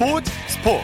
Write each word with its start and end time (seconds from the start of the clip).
스포츠 0.00 0.32
스포츠. 0.48 0.82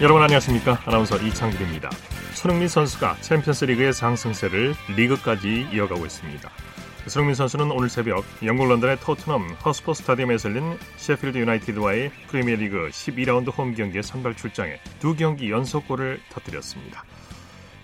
여러분 0.00 0.22
안녕하십니까? 0.22 0.80
아나운서 0.86 1.16
이창길입니다. 1.16 1.90
손흥민 2.34 2.68
선수가 2.68 3.16
챔피언스 3.22 3.64
리그의 3.64 3.92
상승세를 3.92 4.74
리그까지 4.94 5.66
이어가고 5.72 6.06
있습니다. 6.06 6.48
손흥민 7.08 7.34
선수는 7.34 7.72
오늘 7.72 7.88
새벽 7.88 8.24
영국 8.44 8.68
런던의 8.68 8.98
토트넘 9.00 9.56
홋스퍼 9.64 9.92
스타디움에서 9.92 10.50
열린 10.50 10.78
셰필드 10.96 11.38
유나이티드와의 11.38 12.12
프리미어리그 12.28 12.90
12라운드 12.92 13.52
홈 13.58 13.74
경기에 13.74 14.02
선발 14.02 14.36
출장해 14.36 14.78
두 15.00 15.16
경기 15.16 15.50
연속골을 15.50 16.20
터뜨렸습니다. 16.28 17.02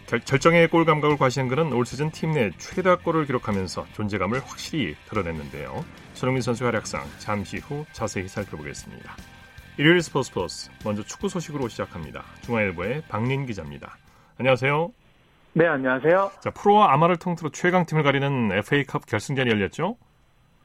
결, 0.06 0.20
절정의 0.20 0.68
골 0.68 0.84
감각을 0.84 1.16
과시한 1.16 1.48
그는 1.48 1.72
올 1.72 1.84
시즌 1.84 2.10
팀 2.10 2.32
내 2.32 2.50
최다 2.58 2.96
골을 2.98 3.24
기록하면서 3.26 3.86
존재감을 3.92 4.40
확실히 4.40 4.94
드러냈는데요. 5.08 5.84
손흥민 6.12 6.42
선수의 6.42 6.66
활약상 6.70 7.02
잠시 7.18 7.58
후 7.58 7.84
자세히 7.92 8.28
살펴보겠습니다. 8.28 9.16
일요일 9.78 10.00
스포츠 10.02 10.28
스포츠 10.28 10.70
먼저 10.84 11.02
축구 11.02 11.28
소식으로 11.28 11.68
시작합니다. 11.68 12.22
중앙일보의 12.42 13.02
박린 13.08 13.46
기자입니다. 13.46 13.96
안녕하세요. 14.38 14.92
네, 15.54 15.66
안녕하세요. 15.66 16.30
자, 16.40 16.50
프로와 16.50 16.92
아마를 16.92 17.16
통틀어 17.16 17.50
최강팀을 17.50 18.02
가리는 18.02 18.52
FA컵 18.52 19.06
결승전이 19.06 19.50
열렸죠? 19.50 19.96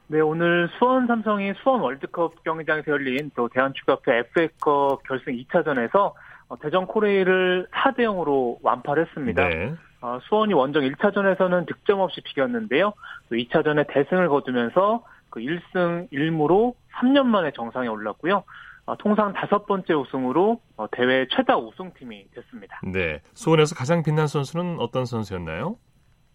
네, 0.08 0.20
오늘 0.20 0.68
수원 0.78 1.06
삼성이 1.06 1.52
수원 1.62 1.80
월드컵 1.80 2.44
경기장에서 2.44 2.90
열린 2.90 3.30
또 3.34 3.48
대한축구협회 3.48 4.18
FA컵 4.36 5.02
결승 5.04 5.32
2차전에서 5.32 5.94
어, 5.96 6.14
대전 6.60 6.86
코레이를 6.86 7.66
4대 7.72 8.00
0으로 8.00 8.58
완파를 8.62 9.06
했습니다. 9.06 9.48
네. 9.48 9.74
어, 10.00 10.18
수원이 10.24 10.52
원정 10.52 10.82
1차전에서는 10.82 11.66
득점 11.66 12.00
없이 12.00 12.20
비겼는데요. 12.20 12.92
또 13.28 13.36
2차전에 13.36 13.86
대승을 13.88 14.28
거두면서 14.28 15.04
그 15.30 15.40
1승 15.40 16.10
1무로 16.10 16.74
3년 16.94 17.26
만에 17.26 17.52
정상에 17.52 17.88
올랐고요. 17.88 18.44
어, 18.84 18.96
통상 18.96 19.32
다섯 19.32 19.66
번째 19.66 19.94
우승으로 19.94 20.60
어, 20.76 20.86
대회 20.90 21.26
최다 21.30 21.56
우승팀이 21.56 22.26
됐습니다. 22.34 22.80
네. 22.84 23.20
수원에서 23.32 23.74
가장 23.74 24.02
빛난 24.02 24.26
선수는 24.26 24.78
어떤 24.80 25.04
선수였나요? 25.04 25.76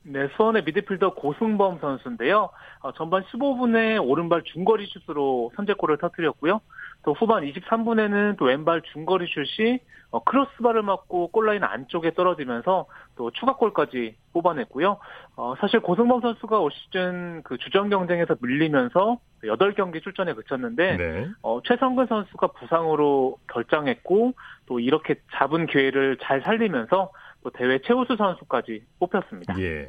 네, 0.04 0.30
수원의 0.38 0.64
미드필더 0.64 1.16
고승범 1.16 1.80
선수인데요. 1.80 2.50
어, 2.80 2.92
전반 2.94 3.24
15분에 3.24 4.02
오른발 4.02 4.44
중거리 4.44 4.88
슛으로 4.88 5.52
선제골을 5.58 5.98
터뜨렸고요. 5.98 6.62
또 7.08 7.14
후반 7.14 7.46
23분에는 7.46 8.36
또 8.36 8.44
왼발 8.44 8.82
중거리 8.82 9.28
슛이 9.28 9.80
어, 10.12 10.22
크로스바를 10.26 10.82
맞고 10.82 11.30
골라인 11.30 11.64
안쪽에 11.64 12.14
떨어지면서 12.14 12.86
또 13.16 13.32
추가골까지 13.32 14.18
뽑아냈고요. 14.34 15.00
어, 15.38 15.56
사실 15.62 15.80
고승범 15.80 16.20
선수가 16.20 16.60
올 16.60 16.70
시즌 16.74 17.44
그 17.44 17.58
주전 17.60 17.90
경쟁에서 17.90 18.36
밀리면서 18.42 19.20
8경기 19.42 20.04
출전에 20.04 20.34
그쳤는데 20.34 20.98
네. 20.98 21.28
어, 21.44 21.62
최성근 21.64 22.08
선수가 22.08 22.48
부상으로 22.48 23.38
결장했고 23.54 24.34
또 24.66 24.82
이렇게 24.82 25.16
잡은 25.34 25.66
기회를 25.66 26.18
잘 26.22 26.42
살리면서 26.42 27.10
또 27.42 27.50
대회 27.52 27.80
최우수 27.86 28.18
선수까지 28.18 28.84
뽑혔습니다. 29.00 29.58
예. 29.62 29.88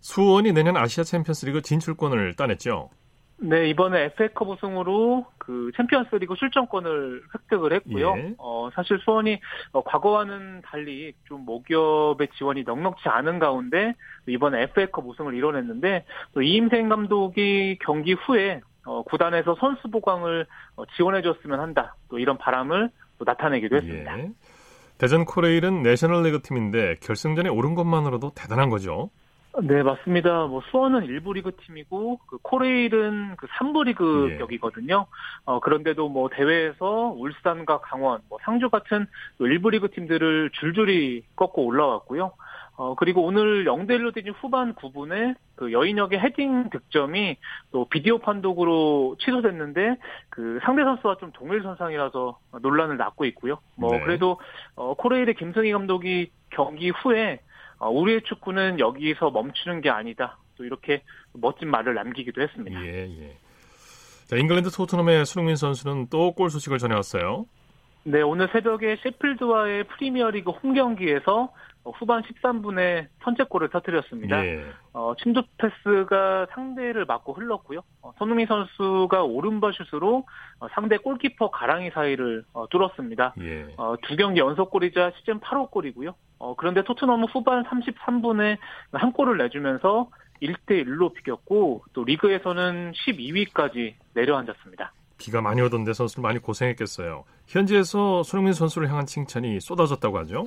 수원이 0.00 0.52
내년 0.52 0.76
아시아 0.76 1.02
챔피언스리그 1.02 1.62
진출권을 1.62 2.36
따냈죠. 2.36 2.90
네, 3.38 3.68
이번에 3.68 4.04
FA컵 4.04 4.48
우승으로 4.48 5.26
그 5.38 5.70
챔피언스리그 5.76 6.34
출전권을 6.36 7.22
획득을 7.34 7.72
했고요. 7.74 8.14
예. 8.16 8.34
어, 8.38 8.70
사실 8.74 8.98
수원이 8.98 9.40
어, 9.72 9.84
과거와는 9.84 10.62
달리 10.62 11.12
좀 11.24 11.44
모기업의 11.44 12.28
지원이 12.38 12.62
넉넉지 12.62 13.08
않은 13.08 13.38
가운데 13.38 13.94
이번에 14.26 14.62
FA컵 14.62 15.06
우승을 15.06 15.34
이뤄냈는데 15.34 16.04
또 16.32 16.42
이임생 16.42 16.88
감독이 16.88 17.78
경기 17.82 18.14
후에 18.14 18.62
어, 18.86 19.02
구단에서 19.02 19.56
선수 19.60 19.90
보강을 19.90 20.46
어, 20.76 20.84
지원해줬으면 20.96 21.60
한다. 21.60 21.94
또 22.08 22.18
이런 22.18 22.38
바람을 22.38 22.90
또 23.18 23.24
나타내기도 23.24 23.76
했습니다. 23.76 24.18
예. 24.18 24.30
대전 24.98 25.26
코레일은 25.26 25.82
내셔널리그 25.82 26.40
팀인데 26.40 26.94
결승전에 27.02 27.50
오른 27.50 27.74
것만으로도 27.74 28.32
대단한 28.34 28.70
거죠. 28.70 29.10
네, 29.62 29.82
맞습니다. 29.82 30.46
뭐 30.46 30.60
수원은 30.70 31.06
1부 31.06 31.34
리그 31.34 31.56
팀이고 31.56 32.18
그 32.26 32.38
코레일은 32.42 33.36
그 33.36 33.46
3부 33.46 33.84
리그 33.84 34.30
예. 34.32 34.38
격이거든요. 34.38 35.06
어, 35.44 35.60
그런데도 35.60 36.08
뭐 36.08 36.28
대회에서 36.28 37.14
울산과 37.16 37.80
강원, 37.80 38.20
뭐 38.28 38.38
상주 38.42 38.68
같은 38.68 39.06
1부 39.40 39.70
리그 39.70 39.90
팀들을 39.90 40.50
줄줄이 40.52 41.24
꺾고 41.36 41.64
올라왔고요. 41.64 42.32
어, 42.76 42.94
그리고 42.94 43.24
오늘 43.24 43.64
0대 43.64 43.92
1로 43.92 44.14
되진 44.14 44.34
후반 44.34 44.74
9분에 44.74 45.34
그 45.54 45.72
여인역의 45.72 46.20
헤딩 46.20 46.68
득점이 46.68 47.36
또 47.72 47.86
비디오 47.88 48.18
판독으로 48.18 49.16
취소됐는데 49.20 49.96
그 50.28 50.58
상대 50.62 50.84
선수와 50.84 51.16
좀 51.16 51.32
동일 51.32 51.62
선상이라서 51.62 52.38
논란을 52.60 52.98
낳고 52.98 53.24
있고요. 53.26 53.58
뭐 53.76 53.92
네. 53.92 54.00
그래도 54.00 54.38
어, 54.74 54.92
코레일의 54.92 55.34
김승희 55.36 55.72
감독이 55.72 56.30
경기 56.50 56.90
후에 56.90 57.40
어, 57.40 57.45
우리의 57.80 58.22
축구는 58.22 58.80
여기서 58.80 59.30
멈추는 59.30 59.80
게 59.80 59.90
아니다. 59.90 60.38
또 60.56 60.64
이렇게 60.64 61.02
멋진 61.32 61.68
말을 61.70 61.94
남기기도 61.94 62.40
했습니다. 62.42 62.80
예, 62.84 63.06
예. 63.08 63.36
자, 64.26 64.36
잉글랜드 64.36 64.70
토트넘의 64.70 65.24
수능민 65.26 65.56
선수는 65.56 66.08
또 66.08 66.32
골 66.32 66.50
소식을 66.50 66.78
전해왔어요. 66.78 67.46
네, 68.04 68.22
오늘 68.22 68.48
새벽에 68.52 68.96
셰필드와의 69.02 69.84
프리미어리그 69.84 70.50
홈 70.50 70.74
경기에서 70.74 71.52
후반 71.90 72.22
13분에 72.22 73.08
선제골을 73.22 73.70
터뜨렸습니다. 73.70 74.44
예. 74.44 74.64
어, 74.92 75.14
침투 75.22 75.42
패스가 75.58 76.46
상대를 76.52 77.04
맞고 77.04 77.34
흘렀고요. 77.34 77.80
어, 78.02 78.12
손흥민 78.18 78.46
선수가 78.46 79.22
오른발 79.22 79.72
슛으로 79.74 80.24
어, 80.60 80.68
상대 80.72 80.96
골키퍼 80.96 81.50
가랑이 81.50 81.90
사이를 81.90 82.44
어, 82.52 82.66
뚫었습니다. 82.68 83.34
예. 83.40 83.66
어, 83.76 83.94
두 84.02 84.16
경기 84.16 84.40
연속골이자 84.40 85.12
시즌 85.18 85.40
8호 85.40 85.70
골이고요. 85.70 86.14
어, 86.38 86.54
그런데 86.56 86.82
토트넘은 86.82 87.28
후반 87.32 87.64
33분에 87.64 88.58
한 88.92 89.12
골을 89.12 89.38
내주면서 89.38 90.10
1대1로 90.42 91.14
비겼고 91.14 91.84
또 91.92 92.04
리그에서는 92.04 92.92
12위까지 92.92 93.94
내려앉았습니다. 94.14 94.92
비가 95.18 95.40
많이 95.40 95.62
오던데 95.62 95.92
선수들 95.94 96.22
많이 96.22 96.38
고생했겠어요. 96.38 97.24
현지에서 97.46 98.22
손흥민 98.22 98.52
선수를 98.52 98.90
향한 98.90 99.06
칭찬이 99.06 99.60
쏟아졌다고 99.60 100.18
하죠? 100.18 100.46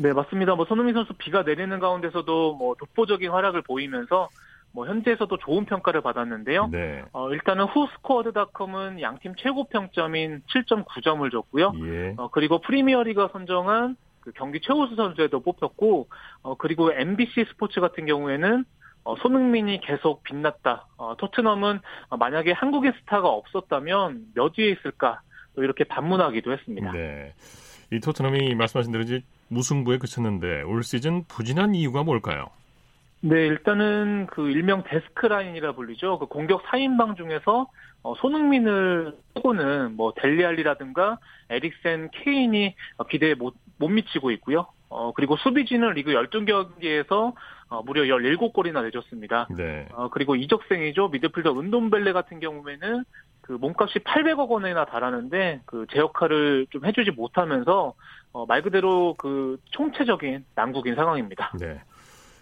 네, 0.00 0.14
맞습니다. 0.14 0.54
뭐 0.54 0.64
손흥민 0.64 0.94
선수 0.94 1.12
비가 1.12 1.42
내리는 1.42 1.78
가운데서도 1.78 2.54
뭐 2.54 2.74
독보적인 2.78 3.30
활약을 3.30 3.60
보이면서 3.62 4.30
뭐 4.72 4.86
현지에서도 4.86 5.36
좋은 5.36 5.66
평가를 5.66 6.00
받았는데요. 6.00 6.68
네. 6.68 7.04
어, 7.12 7.30
일단은 7.30 7.66
후스코어드닷컴은 7.66 9.02
양팀 9.02 9.34
최고 9.36 9.64
평점인 9.64 10.42
7.9점을 10.48 11.30
줬고요. 11.30 11.72
예. 11.84 12.14
어, 12.16 12.28
그리고 12.30 12.60
프리미어리가 12.62 13.28
선정한 13.32 13.96
그 14.20 14.32
경기 14.32 14.60
최우수 14.60 14.96
선수에도 14.96 15.40
뽑혔고, 15.40 16.08
어, 16.42 16.54
그리고 16.56 16.92
MBC 16.92 17.46
스포츠 17.50 17.80
같은 17.80 18.06
경우에는 18.06 18.64
어, 19.04 19.16
손흥민이 19.16 19.80
계속 19.80 20.22
빛났다. 20.22 20.86
어, 20.96 21.16
토트넘은 21.16 21.80
어, 22.08 22.16
만약에 22.16 22.52
한국의 22.52 22.92
스타가 23.00 23.28
없었다면 23.28 24.28
몇 24.34 24.58
위에 24.58 24.70
있을까? 24.70 25.20
또 25.56 25.62
이렇게 25.62 25.84
반문하기도 25.84 26.52
했습니다. 26.52 26.92
네. 26.92 27.34
이 27.92 27.98
토트넘이 28.00 28.54
말씀하신 28.54 28.92
대로 28.92 29.02
이제 29.04 29.22
무승부에 29.50 29.98
그쳤는데 29.98 30.62
올 30.62 30.82
시즌 30.82 31.24
부진한 31.24 31.74
이유가 31.74 32.02
뭘까요? 32.02 32.46
네, 33.22 33.46
일단은 33.46 34.26
그 34.30 34.48
일명 34.48 34.82
데스크 34.84 35.26
라인이라 35.26 35.72
불리죠. 35.72 36.18
그 36.18 36.26
공격 36.26 36.62
4인방 36.64 37.16
중에서 37.16 37.68
어, 38.02 38.14
손흥민을 38.14 39.14
빼고는 39.34 39.96
뭐 39.96 40.14
델리알리라든가 40.16 41.18
에릭센, 41.50 42.08
케인이 42.12 42.74
기대에 43.10 43.34
못, 43.34 43.54
못 43.78 43.88
미치고 43.88 44.30
있고요. 44.32 44.66
어, 44.88 45.12
그리고 45.12 45.36
수비진은 45.36 45.92
리그 45.92 46.12
12경기에서 46.12 47.34
어, 47.68 47.82
무려 47.82 48.02
17골이나 48.04 48.82
내줬습니다. 48.84 49.48
네. 49.56 49.86
어, 49.92 50.08
그리고 50.08 50.34
이적생이죠. 50.34 51.08
미드필더 51.08 51.60
은돔벨레 51.60 52.12
같은 52.12 52.40
경우에는 52.40 53.04
그 53.42 53.52
몸값이 53.52 53.98
800억 54.00 54.48
원이나 54.48 54.86
달하는데 54.86 55.60
그 55.66 55.86
제 55.92 55.98
역할을 55.98 56.68
좀 56.70 56.86
해주지 56.86 57.10
못하면서 57.10 57.94
어, 58.32 58.46
말 58.46 58.62
그대로 58.62 59.14
그 59.18 59.58
총체적인 59.70 60.44
난국인 60.54 60.94
상황입니다. 60.94 61.52
네. 61.58 61.80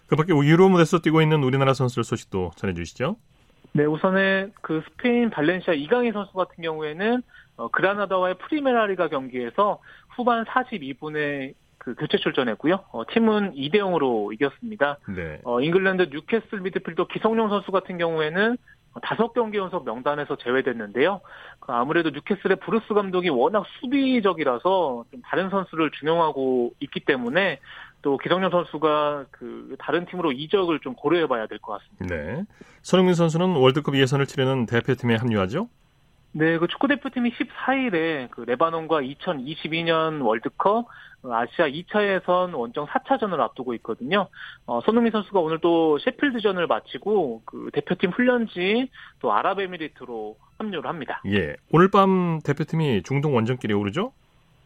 그 0.06 0.16
밖에 0.16 0.32
유로 0.32 0.68
무대에서 0.68 1.00
뛰고 1.00 1.22
있는 1.22 1.42
우리나라 1.42 1.74
선수들 1.74 2.04
소식도 2.04 2.52
전해주시죠. 2.56 3.16
네, 3.72 3.84
우선은 3.84 4.52
그 4.62 4.82
스페인 4.88 5.30
발렌시아 5.30 5.74
이강인 5.74 6.12
선수 6.12 6.32
같은 6.32 6.62
경우에는 6.62 7.22
어, 7.56 7.68
그라나다와의 7.68 8.38
프리메라리가 8.38 9.08
경기에서 9.08 9.80
후반 10.16 10.44
42분에 10.44 11.54
그 11.78 11.94
교체 11.94 12.18
출전했고요. 12.18 12.84
어, 12.92 13.02
팀은 13.10 13.54
2대 13.54 13.76
0으로 13.76 14.32
이겼습니다. 14.32 14.98
네. 15.08 15.40
어, 15.44 15.60
잉글랜드 15.60 16.08
뉴캐슬 16.10 16.60
미드필더 16.60 17.08
기성용 17.08 17.48
선수 17.48 17.70
같은 17.70 17.98
경우에는 17.98 18.56
다섯 19.02 19.32
경기 19.32 19.58
연속 19.58 19.84
명단에서 19.84 20.36
제외됐는데요. 20.36 21.20
그 21.60 21.72
아무래도 21.72 22.10
뉴캐슬의 22.10 22.56
브루스 22.56 22.94
감독이 22.94 23.28
워낙 23.28 23.64
수비적이라서 23.80 25.04
좀 25.10 25.22
다른 25.24 25.50
선수를 25.50 25.90
중용하고 25.92 26.72
있기 26.80 27.00
때문에 27.00 27.60
또 28.02 28.16
기성용 28.18 28.50
선수가 28.50 29.26
그 29.30 29.76
다른 29.78 30.06
팀으로 30.06 30.32
이적을 30.32 30.80
좀 30.80 30.94
고려해봐야 30.94 31.46
될 31.46 31.58
것 31.58 31.78
같습니다. 31.80 32.14
네. 32.14 32.44
손흥민 32.82 33.14
선수는 33.14 33.56
월드컵 33.56 33.96
예선을 33.96 34.26
치르는 34.26 34.66
대표팀에 34.66 35.16
합류하죠? 35.16 35.68
네, 36.38 36.56
그 36.56 36.68
축구 36.68 36.86
대표팀이 36.86 37.32
14일에 37.32 38.30
그 38.30 38.42
레바논과 38.42 39.00
2022년 39.00 40.24
월드컵 40.24 40.86
아시아 41.28 41.66
2차 41.66 42.06
예선 42.06 42.54
원정 42.54 42.86
4차전을 42.86 43.40
앞두고 43.40 43.74
있거든요. 43.74 44.28
어, 44.64 44.80
손흥민 44.82 45.10
선수가 45.10 45.40
오늘 45.40 45.58
또 45.58 45.98
셰필드전을 45.98 46.68
마치고 46.68 47.42
그 47.44 47.70
대표팀 47.72 48.10
훈련지 48.10 48.88
또 49.18 49.32
아랍에미리트로 49.32 50.36
합류를 50.58 50.88
합니다. 50.88 51.20
예. 51.26 51.56
오늘 51.72 51.90
밤 51.90 52.38
대표팀이 52.44 53.02
중동 53.02 53.34
원정길에 53.34 53.74
오르죠? 53.74 54.12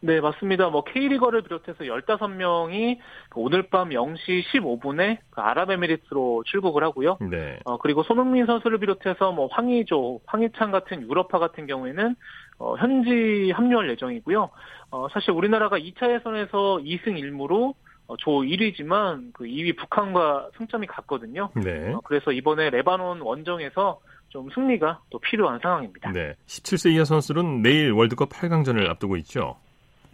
네, 0.04 0.20
맞습니다. 0.20 0.69
뭐 0.69 0.82
K리거를 0.82 1.43
비롯해서 1.43 1.84
15명이 1.84 2.99
그 3.28 3.40
오늘 3.40 3.62
밤 3.62 3.90
0시 3.90 4.43
15분에 4.52 5.19
그 5.31 5.40
아랍에미리트로 5.40 6.43
출국을 6.46 6.82
하고요. 6.82 7.19
네. 7.20 7.60
어, 7.64 7.78
그리고 7.78 8.02
손흥민 8.02 8.46
선수를 8.46 8.78
비롯해서 8.78 9.31
뭐 9.31 9.46
황의조, 9.52 10.22
황희찬 10.26 10.72
같은 10.72 11.02
유럽파 11.02 11.38
같은 11.38 11.66
경우에는 11.66 12.16
어, 12.58 12.75
현지 12.76 13.52
합류할 13.52 13.90
예정이고요. 13.90 14.50
어, 14.90 15.06
사실 15.12 15.31
우리나라가 15.31 15.78
2차 15.78 16.12
예선에서 16.12 16.81
2승 16.82 17.20
1무로 17.20 17.75
어, 18.08 18.16
조 18.16 18.31
1위지만 18.43 19.32
그 19.32 19.44
2위 19.44 19.76
북한과 19.76 20.50
승점이 20.58 20.88
같거든요. 20.88 21.50
네. 21.55 21.93
어, 21.93 22.00
그래서 22.02 22.32
이번에 22.32 22.70
레바논 22.70 23.20
원정에서 23.20 24.00
좀 24.31 24.48
승리가 24.52 25.00
또 25.10 25.20
필요한 25.20 25.60
상황입니다. 25.62 26.10
네. 26.10 26.34
17세 26.46 26.93
이하 26.93 27.05
선수는 27.05 27.62
내일 27.62 27.93
월드컵 27.93 28.31
8강전을 28.31 28.88
앞두고 28.90 29.16
있죠. 29.19 29.58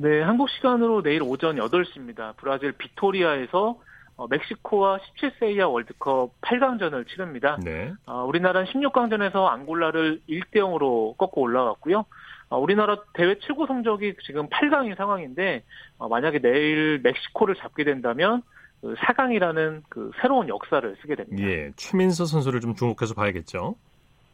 네, 0.01 0.23
한국 0.23 0.49
시간으로 0.49 1.03
내일 1.03 1.25
오전 1.25 1.57
8시입니다. 1.57 2.35
브라질 2.37 2.71
비토리아에서 2.71 3.81
어, 4.17 4.27
멕시코와 4.29 4.99
17세 4.99 5.57
이하 5.57 5.67
월드컵 5.67 6.31
8강전을 6.41 7.09
치릅니다. 7.09 7.59
네. 7.65 7.93
어, 8.07 8.25
우리나라는 8.25 8.71
16강전에서 8.73 9.47
앙골라를 9.47 10.21
1대 10.29 10.55
0으로 10.55 11.17
꺾고 11.17 11.41
올라갔고요. 11.41 12.05
어, 12.49 12.59
우리나라 12.59 12.99
대회 13.13 13.37
최고 13.41 13.67
성적이 13.67 14.15
지금 14.25 14.49
8강인 14.49 14.97
상황인데 14.97 15.65
어, 15.99 16.09
만약에 16.09 16.39
내일 16.39 17.01
멕시코를 17.03 17.57
잡게 17.57 17.83
된다면 17.83 18.43
그 18.81 18.95
4강이라는 18.95 19.83
그 19.89 20.13
새로운 20.21 20.49
역사를 20.49 20.97
쓰게 21.01 21.17
됩니다. 21.17 21.43
예, 21.43 21.73
최민서 21.75 22.25
선수를 22.25 22.61
좀 22.61 22.77
주목해서 22.77 23.15
봐야겠죠. 23.15 23.75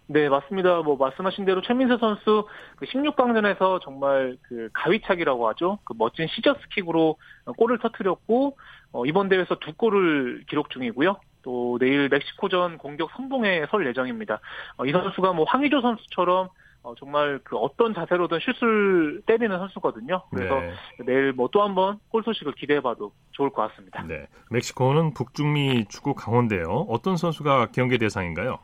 네, 0.06 0.28
맞습니다. 0.28 0.82
뭐 0.82 0.96
말씀하신 0.96 1.44
대로 1.46 1.62
최민세 1.62 1.96
선수 1.98 2.46
그 2.76 2.84
16강전에서 2.86 3.80
정말 3.82 4.36
그 4.42 4.68
가위차기라고 4.74 5.48
하죠. 5.48 5.78
그 5.84 5.94
멋진 5.96 6.26
시저스킥으로 6.28 7.16
골을 7.56 7.78
터뜨렸고 7.78 8.56
어, 8.92 9.06
이번 9.06 9.28
대회에서 9.28 9.56
두 9.60 9.72
골을 9.74 10.44
기록 10.48 10.68
중이고요. 10.70 11.16
또 11.42 11.78
내일 11.80 12.08
멕시코전 12.10 12.78
공격 12.78 13.10
선봉에 13.16 13.66
설 13.70 13.86
예정입니다. 13.86 14.40
어, 14.76 14.84
이 14.86 14.92
선수가 14.92 15.32
뭐 15.32 15.44
황의조 15.48 15.80
선수처럼 15.80 16.48
어, 16.82 16.94
정말 16.98 17.40
그 17.42 17.56
어떤 17.56 17.94
자세로든 17.94 18.40
슛을 18.40 19.22
때리는 19.24 19.56
선수거든요. 19.58 20.22
그래서 20.30 20.60
네. 20.60 20.74
내일 21.06 21.32
뭐 21.32 21.48
또 21.48 21.62
한 21.62 21.74
번 21.74 21.98
골 22.10 22.22
소식을 22.22 22.52
기대해봐도 22.52 23.10
좋을 23.32 23.48
것 23.50 23.68
같습니다. 23.70 24.02
네, 24.02 24.26
멕시코는 24.50 25.14
북중미 25.14 25.86
축구 25.88 26.14
강원데요. 26.14 26.84
어떤 26.90 27.16
선수가 27.16 27.68
경계 27.72 27.96
대상인가요? 27.96 28.58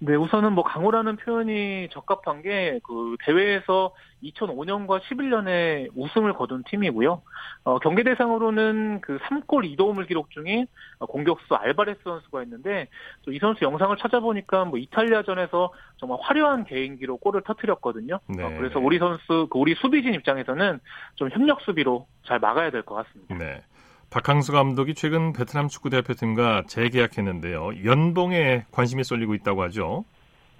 네, 0.00 0.14
우선은 0.14 0.52
뭐 0.52 0.62
강호라는 0.62 1.16
표현이 1.16 1.88
적합한 1.90 2.42
게 2.42 2.78
그 2.84 3.16
대회에서 3.24 3.92
2005년과 4.22 5.00
11년에 5.00 5.90
우승을 5.96 6.34
거둔 6.34 6.62
팀이고요. 6.68 7.22
어, 7.64 7.78
경기 7.80 8.04
대상으로는 8.04 9.00
그 9.00 9.18
3골 9.18 9.76
2도움을 9.76 10.06
기록 10.06 10.30
중인 10.30 10.66
공격수 11.00 11.54
알바레스 11.54 12.00
선수가 12.04 12.42
있는데 12.44 12.86
또 13.24 13.32
이 13.32 13.38
선수 13.40 13.64
영상을 13.64 13.96
찾아보니까 13.96 14.64
뭐 14.66 14.78
이탈리아전에서 14.78 15.72
정말 15.96 16.18
화려한 16.22 16.64
개인기로 16.64 17.16
골을 17.18 17.42
터뜨렸거든요. 17.42 18.20
네. 18.28 18.42
어, 18.44 18.48
그래서 18.56 18.78
우리 18.78 18.98
선수, 18.98 19.48
그 19.50 19.58
우리 19.58 19.74
수비진 19.74 20.14
입장에서는 20.14 20.78
좀 21.16 21.28
협력 21.30 21.60
수비로 21.62 22.06
잘 22.24 22.38
막아야 22.38 22.70
될 22.70 22.82
것 22.82 22.94
같습니다. 22.94 23.34
네. 23.36 23.62
박항수 24.10 24.52
감독이 24.52 24.94
최근 24.94 25.32
베트남 25.32 25.68
축구 25.68 25.90
대표팀과 25.90 26.64
재계약했는데요. 26.66 27.84
연봉에 27.84 28.64
관심이 28.70 29.04
쏠리고 29.04 29.34
있다고 29.34 29.62
하죠. 29.64 30.04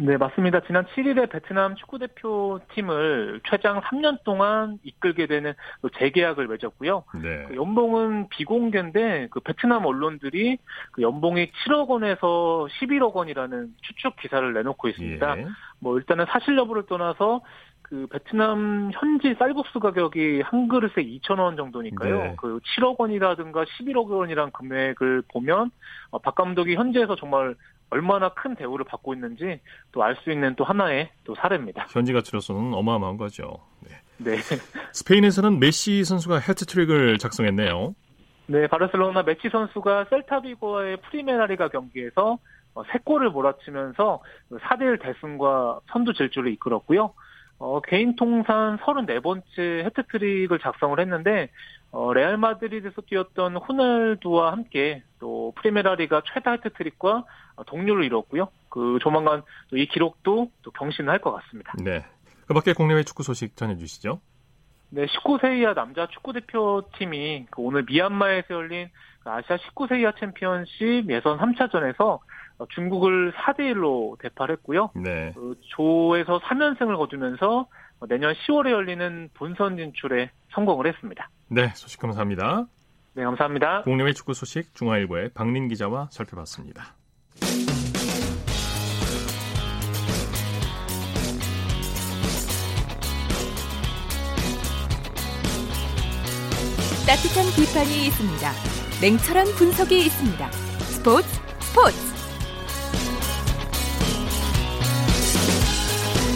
네, 0.00 0.16
맞습니다. 0.16 0.60
지난 0.60 0.84
7일에 0.84 1.28
베트남 1.28 1.74
축구대표팀을 1.74 3.40
최장 3.50 3.80
3년 3.80 4.22
동안 4.22 4.78
이끌게 4.84 5.26
되는 5.26 5.54
그 5.80 5.88
재계약을 5.98 6.46
맺었고요. 6.46 7.02
네. 7.20 7.46
그 7.48 7.56
연봉은 7.56 8.28
비공개인데 8.28 9.26
그 9.32 9.40
베트남 9.40 9.86
언론들이 9.86 10.58
그 10.92 11.02
연봉이 11.02 11.50
7억 11.50 11.88
원에서 11.88 12.68
11억 12.78 13.14
원이라는 13.14 13.74
추측 13.82 14.14
기사를 14.20 14.52
내놓고 14.52 14.86
있습니다. 14.88 15.38
예. 15.38 15.46
뭐 15.80 15.98
일단은 15.98 16.26
사실 16.28 16.56
여부를 16.56 16.86
떠나서 16.86 17.40
그 17.88 18.06
베트남 18.10 18.90
현지 18.92 19.34
쌀국수 19.38 19.80
가격이 19.80 20.42
한 20.42 20.68
그릇에 20.68 20.96
2천 20.96 21.38
원 21.38 21.56
정도니까요. 21.56 22.22
네. 22.22 22.34
그 22.38 22.60
7억 22.60 23.00
원이라든가 23.00 23.64
11억 23.64 24.08
원이란 24.10 24.52
금액을 24.52 25.22
보면 25.32 25.70
어, 26.10 26.18
박 26.18 26.34
감독이 26.34 26.74
현지에서 26.74 27.16
정말 27.16 27.54
얼마나 27.88 28.28
큰 28.28 28.54
대우를 28.54 28.84
받고 28.84 29.14
있는지 29.14 29.60
또 29.92 30.02
알 30.02 30.14
수 30.16 30.30
있는 30.30 30.54
또 30.56 30.64
하나의 30.64 31.08
또 31.24 31.34
사례입니다. 31.34 31.86
현지 31.88 32.12
가치로서는 32.12 32.74
어마어마한 32.74 33.16
거죠. 33.16 33.58
네. 33.80 33.96
네. 34.18 34.36
스페인에서는 34.92 35.58
메시 35.58 36.04
선수가 36.04 36.40
해트트릭을 36.40 37.16
작성했네요. 37.16 37.94
네, 38.48 38.66
바르셀로나 38.66 39.22
메시 39.22 39.48
선수가 39.50 40.06
셀타비고와의 40.10 40.98
프리메라리가 41.08 41.68
경기에서 41.68 42.38
3골을 42.74 43.28
어, 43.28 43.30
몰아치면서 43.30 44.22
4대1 44.50 45.00
대승과 45.02 45.80
선두 45.90 46.12
질주를 46.12 46.52
이끌었고요. 46.52 47.14
어, 47.58 47.80
개인 47.80 48.14
통산 48.16 48.78
34번째 48.78 49.84
해트트릭을 49.84 50.58
작성을 50.60 50.98
했는데 50.98 51.50
어, 51.90 52.12
레알 52.12 52.36
마드리드에서 52.36 53.02
뛰었던 53.02 53.56
호날두와 53.56 54.52
함께 54.52 55.02
또 55.18 55.52
프리메라리가 55.56 56.22
최다 56.32 56.52
해트트릭과 56.52 57.24
동률을 57.66 58.04
이뤘고요. 58.04 58.48
그 58.68 58.98
조만간 59.00 59.42
이 59.72 59.86
기록도 59.86 60.50
또 60.62 60.70
경신을 60.72 61.10
할 61.10 61.18
것 61.20 61.32
같습니다. 61.32 61.72
네. 61.82 62.04
그 62.46 62.54
밖에 62.54 62.72
국내외 62.72 63.02
축구 63.02 63.22
소식 63.22 63.56
전해주시죠. 63.56 64.20
네, 64.90 65.06
19세 65.06 65.58
이하 65.58 65.74
남자 65.74 66.06
축구 66.06 66.32
대표팀이 66.32 67.46
그 67.50 67.62
오늘 67.62 67.84
미얀마에서 67.84 68.54
열린 68.54 68.88
아시아 69.24 69.56
19세 69.56 70.00
이하 70.00 70.12
챔피언십 70.18 71.10
예선 71.10 71.38
3차전에서 71.38 72.00
어, 72.00 72.20
중국을 72.66 73.32
4대 73.32 73.60
1로 73.72 74.18
대파했고요. 74.20 74.90
네. 74.96 75.32
그 75.34 75.54
조에서 75.76 76.40
3연승을 76.40 76.96
거두면서 76.96 77.68
내년 78.08 78.32
10월에 78.34 78.70
열리는 78.70 79.28
본선 79.34 79.76
진출에 79.76 80.30
성공을 80.52 80.86
했습니다. 80.86 81.30
네, 81.48 81.68
소식 81.74 82.00
감사합니다. 82.00 82.66
네, 83.14 83.24
감사합니다. 83.24 83.82
국내외 83.82 84.12
축구 84.12 84.34
소식 84.34 84.74
중화일보의 84.74 85.30
박린 85.34 85.68
기자와 85.68 86.08
살펴봤습니다. 86.10 86.94
따뜻한 97.08 97.46
비판이 97.56 98.06
있습니다. 98.08 98.50
냉철한 99.00 99.46
분석이 99.56 99.98
있습니다. 99.98 100.46
스포츠 100.50 101.26
스포츠 101.60 102.07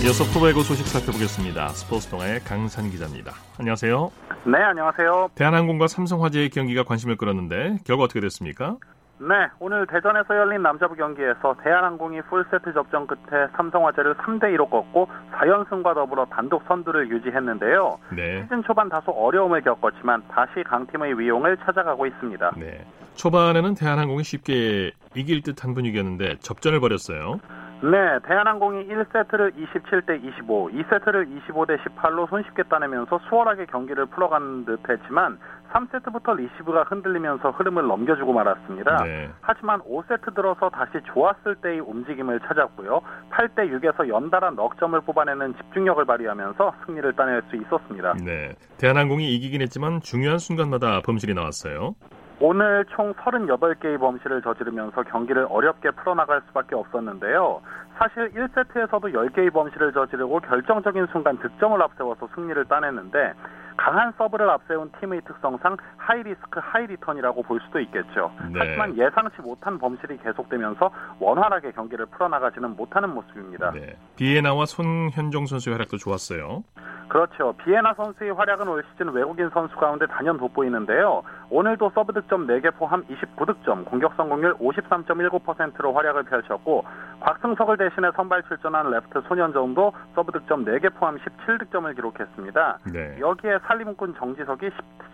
이어서 0.05 0.25
프로배구 0.25 0.65
소식 0.65 0.85
살펴보겠습니다. 0.89 1.69
스포츠 1.69 2.09
동아의 2.09 2.41
강산 2.41 2.91
기자입니다. 2.91 3.35
안녕하세요. 3.61 4.11
네, 4.47 4.59
안녕하세요. 4.59 5.31
대한항공과 5.37 5.87
삼성화재의 5.87 6.51
경기가 6.51 6.83
관심을 6.83 7.17
끌었는데 7.17 7.79
결과 7.87 8.03
어떻게 8.03 8.19
됐습니까? 8.19 8.79
네, 9.21 9.47
오늘 9.61 9.87
대전에서 9.87 10.37
열린 10.37 10.61
남자부 10.61 10.97
경기에서 10.97 11.55
대한항공이 11.63 12.23
풀세트 12.23 12.73
접전 12.75 13.07
끝에 13.07 13.47
삼성화재를 13.57 14.17
3대2로 14.17 14.69
꺾고 14.69 15.09
4연승과 15.35 15.95
더불어 15.95 16.25
단독 16.25 16.65
선두를 16.67 17.09
유지했는데요. 17.09 17.99
네. 18.17 18.43
시즌 18.43 18.65
초반 18.65 18.89
다소 18.89 19.13
어려움을 19.13 19.61
겪었지만 19.61 20.25
다시 20.27 20.65
강팀의 20.67 21.17
위용을 21.17 21.57
찾아가고 21.59 22.07
있습니다. 22.07 22.55
네. 22.57 22.85
초반에는 23.15 23.77
대한항공이 23.77 24.25
쉽게 24.25 24.91
이길 25.15 25.43
듯한 25.43 25.75
분위기였는데 25.75 26.39
접전을 26.41 26.81
벌였어요. 26.81 27.39
네, 27.83 28.21
대한항공이 28.29 28.87
1세트를 28.87 29.53
27대 29.57 30.25
25, 30.25 30.71
2세트를 30.71 31.27
25대 31.49 31.77
18로 31.83 32.31
손쉽게 32.31 32.63
따내면서 32.71 33.19
수월하게 33.29 33.67
경기를 33.67 34.07
풀어간 34.07 34.65
듯 34.65 34.79
했지만 34.89 35.41
3세트부터 35.73 36.37
리시브가 36.37 36.85
흔들리면서 36.85 37.51
흐름을 37.51 37.85
넘겨주고 37.89 38.33
말았습니다. 38.33 39.03
네. 39.03 39.31
하지만 39.41 39.81
5세트 39.81 40.33
들어서 40.33 40.71
다시 40.71 40.93
좋았을 41.13 41.57
때의 41.57 41.81
움직임을 41.81 42.39
찾았고요. 42.47 43.01
8대 43.31 43.69
6에서 43.73 44.09
연달아 44.09 44.51
넉 44.51 44.79
점을 44.79 45.01
뽑아내는 45.01 45.57
집중력을 45.57 46.05
발휘하면서 46.05 46.75
승리를 46.87 47.13
따낼 47.15 47.43
수 47.51 47.57
있었습니다. 47.57 48.15
네, 48.25 48.55
대한항공이 48.79 49.35
이기긴 49.35 49.61
했지만 49.61 50.01
중요한 50.01 50.39
순간마다 50.39 51.01
범실이 51.05 51.35
나왔어요. 51.35 51.97
오늘 52.45 52.85
총 52.87 53.15
38개의 53.15 54.01
범실을 54.01 54.43
저지르면서 54.43 55.05
경기를 55.05 55.47
어렵게 55.49 55.93
풀어나갈 55.93 56.43
수밖에 56.49 56.75
없었는데요. 56.75 57.63
사실 57.97 58.33
1세트에서도 58.33 59.15
10개의 59.15 59.53
범실을 59.53 59.93
저지르고 59.93 60.41
결정적인 60.41 61.07
순간 61.13 61.39
득점을 61.39 61.81
앞세워서 61.81 62.31
승리를 62.35 62.65
따냈는데 62.65 63.35
강한 63.77 64.13
서브를 64.19 64.51
앞세운 64.51 64.91
팀의 64.99 65.21
특성상 65.21 65.77
high 65.97 66.28
risk 66.28 66.59
high 66.61 66.83
return이라고 66.83 67.43
볼 67.45 67.61
수도 67.61 67.79
있겠죠. 67.79 68.33
네. 68.53 68.59
하지만 68.59 68.99
예상치 68.99 69.41
못한 69.41 69.79
범실이 69.79 70.19
계속되면서 70.19 70.91
원활하게 71.21 71.71
경기를 71.71 72.07
풀어나가지는 72.07 72.75
못하는 72.75 73.11
모습입니다. 73.11 73.71
네. 73.71 73.97
비에나와 74.17 74.67
손현종 74.67 75.47
선수의 75.47 75.75
활약도 75.75 75.97
좋았어요. 75.97 76.65
그렇죠. 77.13 77.53
비에나 77.59 77.93
선수의 77.95 78.33
활약은 78.33 78.67
올 78.69 78.83
시즌 78.91 79.11
외국인 79.11 79.51
선수 79.51 79.77
가운데 79.77 80.07
단연 80.07 80.39
돋보이는데요. 80.39 81.23
오늘도 81.53 81.91
서브 81.95 82.15
득점 82.15 82.47
4개 82.47 82.75
포함 82.77 83.05
29득점, 83.05 83.85
공격 83.85 84.15
성공률 84.17 84.55
53.19%로 84.55 85.93
활약을 85.93 86.23
펼쳤고 86.23 86.83
곽승석을 87.21 87.77
대신해 87.77 88.09
선발 88.17 88.43
출전한 88.45 88.91
레프트 88.91 89.21
손현종도 89.29 89.93
서브 90.15 90.33
득점 90.33 90.65
4개 90.65 90.91
포함 90.95 91.19
17득점을 91.19 91.95
기록했습니다. 91.95 92.79
네. 92.91 93.19
여기에 93.21 93.59
살림꾼 93.67 94.15
정지석이 94.17 94.71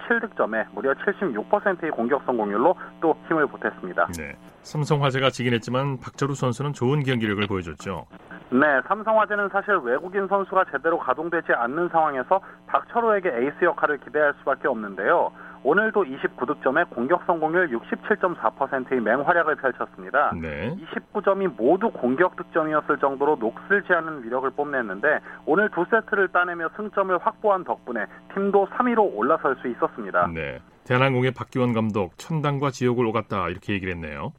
17득점에 0.08 0.66
무려 0.74 0.94
76%의 0.94 1.90
공격 1.90 2.22
성공률로 2.24 2.76
또 3.00 3.16
힘을 3.26 3.48
보탰습니다. 3.48 4.06
네. 4.16 4.36
삼성화재가 4.62 5.30
지긴 5.30 5.54
했지만 5.54 5.98
박철우 5.98 6.34
선수는 6.34 6.72
좋은 6.72 7.02
경기력을 7.02 7.44
보여줬죠. 7.48 8.06
네, 8.50 8.80
삼성화재는 8.86 9.48
사실 9.48 9.74
외국인 9.82 10.28
선수가 10.28 10.66
제대로 10.70 10.98
가동되지 10.98 11.52
않는 11.52 11.88
상황에서 11.88 12.40
박철우에게 12.68 13.28
에이스 13.28 13.64
역할을 13.64 13.98
기대할 13.98 14.34
수밖에 14.38 14.68
없는데요. 14.68 15.32
오늘도 15.62 16.04
29득점에 16.04 16.88
공격 16.90 17.24
성공률 17.26 17.70
67.4%의 17.70 19.00
맹활약을 19.00 19.56
펼쳤습니다. 19.56 20.32
네. 20.40 20.74
29점이 20.76 21.54
모두 21.56 21.90
공격 21.90 22.36
득점이었을 22.36 22.98
정도로 22.98 23.36
녹슬지 23.36 23.92
않은 23.92 24.24
위력을 24.24 24.48
뽐냈는데 24.50 25.20
오늘 25.46 25.70
두 25.70 25.84
세트를 25.90 26.28
따내며 26.28 26.70
승점을 26.76 27.16
확보한 27.18 27.64
덕분에 27.64 28.06
팀도 28.34 28.68
3위로 28.68 29.14
올라설 29.14 29.56
수 29.56 29.68
있었습니다. 29.68 30.28
네. 30.28 30.60
대한항공의 30.84 31.32
박기원 31.32 31.74
감독 31.74 32.16
천당과 32.16 32.70
지옥을 32.70 33.04
오갔다 33.06 33.48
이렇게 33.48 33.74
얘기를 33.74 33.94
했네요. 33.94 34.32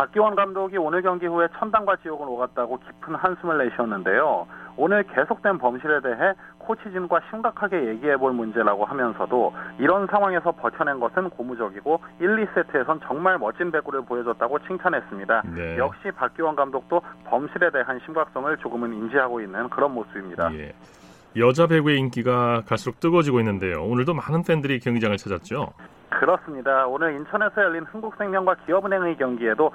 박기원 0.00 0.34
감독이 0.34 0.78
오늘 0.78 1.02
경기 1.02 1.26
후에 1.26 1.46
천당과 1.58 1.96
지옥을 1.96 2.26
오갔다고 2.26 2.78
깊은 2.78 3.16
한숨을 3.16 3.58
내쉬었는데요. 3.58 4.46
오늘 4.78 5.02
계속된 5.02 5.58
범실에 5.58 6.00
대해 6.00 6.32
코치진과 6.56 7.20
심각하게 7.28 7.84
얘기해 7.88 8.16
볼 8.16 8.32
문제라고 8.32 8.86
하면서도 8.86 9.54
이런 9.78 10.06
상황에서 10.06 10.52
버텨낸 10.52 11.00
것은 11.00 11.28
고무적이고 11.28 12.00
1, 12.18 12.46
2세트에선 12.46 13.00
정말 13.02 13.36
멋진 13.36 13.70
배구를 13.70 14.06
보여줬다고 14.06 14.60
칭찬했습니다. 14.60 15.42
네. 15.54 15.76
역시 15.76 16.10
박기원 16.12 16.56
감독도 16.56 17.02
범실에 17.26 17.68
대한 17.68 18.00
심각성을 18.06 18.56
조금은 18.56 18.94
인지하고 18.94 19.42
있는 19.42 19.68
그런 19.68 19.92
모습입니다. 19.92 20.50
예. 20.54 20.72
여자 21.36 21.66
배구의 21.66 21.98
인기가 21.98 22.62
갈수록 22.66 22.98
뜨거워지고 23.00 23.38
있는데요. 23.40 23.84
오늘도 23.84 24.14
많은 24.14 24.42
팬들이 24.42 24.80
경기장을 24.80 25.16
찾았죠. 25.16 25.72
그렇습니다. 26.08 26.86
오늘 26.86 27.14
인천에서 27.16 27.62
열린 27.62 27.84
흥국생명과 27.84 28.56
기업은행의 28.66 29.16
경기에도 29.16 29.70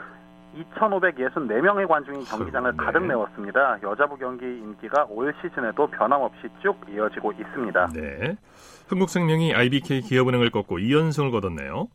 2,564명의 0.79 1.87
관중이 1.87 2.25
경기장을 2.25 2.71
네. 2.71 2.77
가득 2.77 2.99
메웠습니다. 2.99 3.77
여자부 3.83 4.17
경기 4.17 4.45
인기가 4.45 5.05
올 5.09 5.33
시즌에도 5.41 5.87
변함없이 5.87 6.47
쭉 6.61 6.77
이어지고 6.89 7.33
있습니다. 7.33 7.87
네. 7.93 8.35
흥국생명이 8.87 9.53
IBK 9.53 10.01
기업은행을 10.01 10.51
꺾고 10.51 10.77
2연승을 10.77 11.31
거뒀네요. 11.31 11.87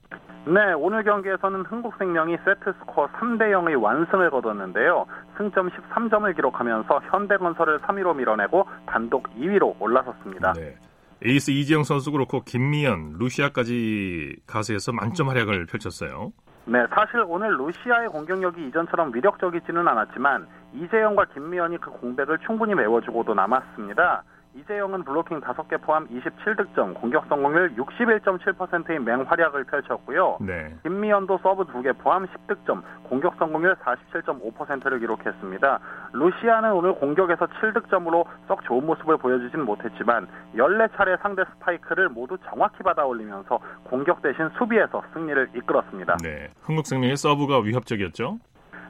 네, 0.47 0.73
오늘 0.73 1.05
경기에서는 1.05 1.67
흥국생명이 1.67 2.39
세트 2.45 2.73
스코어 2.81 3.09
3대 3.09 3.51
0의 3.53 3.81
완승을 3.81 4.31
거뒀는데요. 4.31 5.07
승점 5.37 5.69
13점을 5.69 6.35
기록하면서 6.35 7.01
현대건설을 7.11 7.81
3위로 7.81 8.17
밀어내고 8.17 8.67
단독 8.87 9.25
2위로 9.37 9.77
올라섰습니다. 9.79 10.55
네. 10.55 10.77
에이스 11.23 11.51
이재영 11.50 11.85
선수 11.85 12.11
그리고 12.11 12.41
김미연, 12.43 13.17
루시아까지 13.19 14.37
가세해서 14.47 14.93
만점 14.93 15.29
활약을 15.29 15.67
펼쳤어요. 15.67 16.33
네, 16.65 16.87
사실 16.95 17.23
오늘 17.27 17.59
루시아의 17.59 18.09
공격력이 18.09 18.69
이전처럼 18.69 19.15
위력적이지는 19.15 19.87
않았지만 19.87 20.47
이재영과 20.73 21.27
김미연이 21.35 21.79
그 21.79 21.91
공백을 21.91 22.39
충분히 22.47 22.75
메워주고도 22.75 23.35
남았습니다. 23.35 24.23
이재영은 24.54 25.04
블로킹 25.04 25.40
5개 25.40 25.80
포함 25.80 26.09
27득점, 26.09 26.95
공격 26.95 27.26
성공률 27.28 27.76
61.7%의 27.76 28.99
맹활약을 28.99 29.64
펼쳤고요. 29.64 30.38
네. 30.40 30.75
김미연도 30.83 31.38
서브 31.38 31.64
2개 31.64 31.97
포함 31.99 32.26
10득점, 32.26 32.83
공격 33.04 33.37
성공률 33.38 33.76
47.5%를 33.76 34.99
기록했습니다. 34.99 35.80
루시아는 36.12 36.73
오늘 36.73 36.95
공격에서 36.95 37.47
7득점으로 37.47 38.25
썩 38.49 38.64
좋은 38.64 38.85
모습을 38.87 39.19
보여주진 39.19 39.64
못했지만 39.64 40.26
14차례 40.57 41.21
상대 41.21 41.45
스파이크를 41.54 42.09
모두 42.09 42.37
정확히 42.49 42.83
받아 42.83 43.04
올리면서 43.04 43.61
공격 43.85 44.21
대신 44.23 44.49
수비에서 44.59 45.02
승리를 45.14 45.50
이끌었습니다. 45.54 46.16
네. 46.23 46.49
흥국생명의 46.62 47.16
서브가 47.16 47.61
위협적이었죠? 47.61 48.38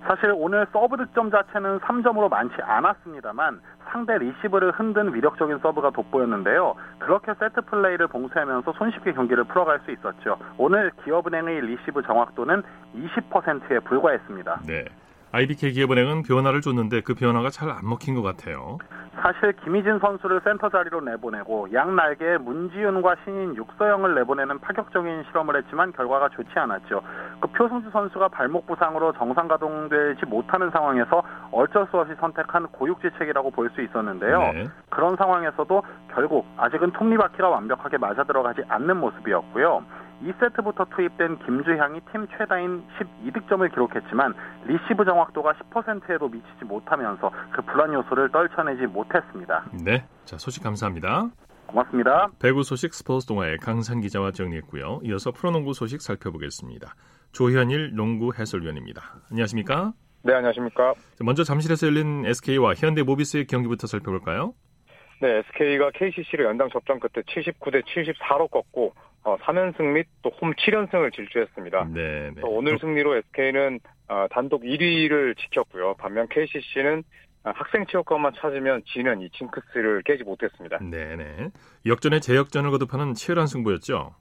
사실 0.07 0.33
오늘 0.35 0.67
서브 0.73 0.97
득점 0.97 1.31
자체는 1.31 1.81
3점으로 1.81 2.29
많지 2.31 2.55
않았습니다만 2.63 3.61
상대 3.91 4.19
리시브를 4.19 4.73
흔든 4.73 5.13
위력적인 5.15 5.59
서브가 5.59 5.91
돋보였는데요. 5.91 6.75
그렇게 6.99 7.35
세트 7.35 7.63
플레이를 7.63 8.07
봉쇄하면서 8.09 8.73
손쉽게 8.73 9.13
경기를 9.13 9.45
풀어갈 9.45 9.81
수 9.81 9.91
있었죠. 9.91 10.39
오늘 10.59 10.91
기업은행의 11.05 11.61
리시브 11.63 12.03
정확도는 12.03 12.63
20%에 12.95 13.81
불과했습니다. 13.81 14.61
네. 14.67 14.85
IBK 15.33 15.73
기업은행은 15.73 16.23
변화를 16.25 16.61
줬는데 16.61 17.03
그 17.03 17.15
변화가 17.15 17.51
잘 17.51 17.71
안 17.71 17.89
먹힌 17.89 18.15
것 18.17 18.23
같아요. 18.23 18.79
사실 19.23 19.53
김희진 19.65 19.99
선수를 19.99 20.41
센터 20.43 20.69
자리로 20.71 21.03
내보내고 21.03 21.69
양 21.75 21.95
날개에 21.95 22.39
문지윤과 22.39 23.17
신인 23.25 23.55
육서영을 23.55 24.15
내보내는 24.15 24.59
파격적인 24.61 25.25
실험을 25.29 25.57
했지만 25.57 25.93
결과가 25.93 26.31
좋지 26.31 26.51
않았죠. 26.59 27.03
그 27.41 27.49
표승주 27.49 27.91
선수가 27.91 28.29
발목 28.29 28.67
부상으로 28.67 29.13
정상 29.13 29.47
가동되지 29.47 30.25
못하는 30.27 30.71
상황에서 30.71 31.23
어쩔 31.53 31.87
수 31.91 31.99
없이 31.99 32.15
선택한 32.19 32.69
고육지책이라고 32.69 33.51
볼 33.51 33.71
수 33.71 33.83
있었는데요. 33.83 34.39
네. 34.53 34.65
그런 34.89 35.15
상황에서도 35.17 35.83
결국 36.13 36.45
아직은 36.57 36.91
톱니바퀴가 36.93 37.49
완벽하게 37.49 37.99
맞아 37.99 38.25
들어가지 38.25 38.63
않는 38.69 38.97
모습이었고요. 38.97 39.85
2세트부터 40.23 40.89
투입된 40.95 41.39
김주향이 41.45 42.01
팀 42.13 42.27
최다인 42.29 42.83
12득점을 42.99 43.71
기록했지만 43.71 44.35
리시브 44.67 45.05
정확도가 45.05 45.55
10%에도 45.55 46.29
미치지 46.29 46.65
못하면서 46.65 47.31
그 47.53 47.63
불안 47.63 47.93
요소를 47.95 48.31
떨쳐내지 48.31 48.87
못했습니다. 48.87 49.65
네, 49.85 50.05
자 50.25 50.37
소식 50.39 50.63
감사합니다. 50.63 51.31
고맙습니다. 51.67 52.29
배구 52.41 52.65
소식 52.65 52.95
스포츠 52.95 53.27
동아의 53.27 53.59
강산 53.59 54.01
기자와 54.01 54.33
정리했고요. 54.33 55.01
이어서 55.05 55.31
프로농구 55.31 55.73
소식 55.73 56.03
살펴보겠습니다. 56.03 56.95
조현일 57.33 57.95
농구 57.95 58.33
해설위원입니다. 58.37 59.03
안녕하십니까? 59.31 59.93
네, 60.23 60.35
안녕하십니까? 60.35 60.95
먼저 61.21 61.45
잠실에서 61.45 61.87
열린 61.87 62.27
SK와 62.27 62.75
현대 62.75 63.03
모비스의 63.03 63.47
경기부터 63.47 63.87
살펴볼까요? 63.87 64.53
네, 65.23 65.39
SK가 65.39 65.91
KCC를 65.93 66.47
연장 66.47 66.69
접전 66.71 66.99
끝에 66.99 67.23
79대 67.23 67.83
74로 67.85 68.51
꺾고 68.51 68.95
어, 69.23 69.37
3연승 69.39 69.83
및 69.93 70.07
또 70.23 70.31
홈 70.41 70.53
7연승을 70.55 71.15
질주했습니다. 71.15 71.89
네, 71.93 72.31
네. 72.35 72.41
오늘 72.43 72.79
승리로 72.79 73.17
SK는 73.17 73.81
어, 74.09 74.27
단독 74.31 74.63
1위를 74.63 75.37
지켰고요. 75.37 75.95
반면 75.99 76.27
KCC는 76.29 77.03
어, 77.45 77.53
학생 77.55 77.85
체육관만 77.87 78.33
찾으면 78.39 78.83
지는 78.87 79.21
이 79.21 79.31
징크스를 79.31 80.03
깨지 80.05 80.25
못했습니다. 80.25 80.79
네네. 80.79 81.17
네. 81.17 81.49
역전에 81.87 82.21
재역전을 82.21 82.71
거듭하는 82.71 83.15
치열한 83.15 83.47
승부였죠. 83.47 84.15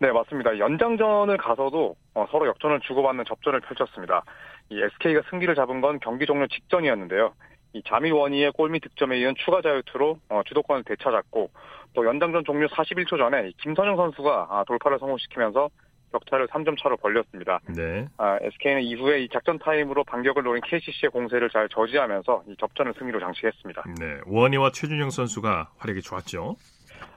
네, 0.00 0.12
맞습니다. 0.12 0.58
연장전을 0.58 1.36
가서도 1.38 1.96
어, 2.14 2.26
서로 2.30 2.46
역전을 2.46 2.80
주고받는 2.80 3.24
접전을 3.26 3.60
펼쳤습니다. 3.60 4.22
이 4.70 4.80
SK가 4.80 5.22
승기를 5.30 5.56
잡은 5.56 5.80
건 5.80 5.98
경기 6.00 6.26
종료 6.26 6.46
직전이었는데요. 6.46 7.34
이 7.74 7.82
자밀 7.86 8.12
원희의 8.12 8.52
골밑 8.52 8.82
득점에 8.82 9.18
이은 9.18 9.34
추가 9.44 9.60
자유투로 9.60 10.18
어, 10.28 10.42
주도권을 10.46 10.84
되찾았고 10.84 11.50
또 11.94 12.04
연장전 12.06 12.44
종료 12.44 12.66
41초 12.68 13.18
전에 13.18 13.50
김선형 13.62 13.96
선수가 13.96 14.46
아, 14.50 14.64
돌파를 14.66 14.98
성공시키면서 14.98 15.68
격차를 16.12 16.46
3점 16.48 16.80
차로 16.82 16.96
벌렸습니다. 16.96 17.60
네. 17.76 18.06
아, 18.16 18.38
SK는 18.40 18.82
이후에 18.82 19.20
이 19.20 19.28
작전 19.28 19.58
타임으로 19.58 20.04
반격을 20.04 20.42
노린 20.42 20.62
KCC의 20.64 21.10
공세를 21.10 21.50
잘 21.50 21.68
저지하면서 21.68 22.44
이 22.48 22.56
접전을 22.58 22.94
승리로 22.98 23.20
장식했습니다. 23.20 23.84
네. 24.00 24.20
워니와 24.26 24.70
최준영 24.72 25.10
선수가 25.10 25.70
활약이 25.76 26.00
좋았죠. 26.02 26.56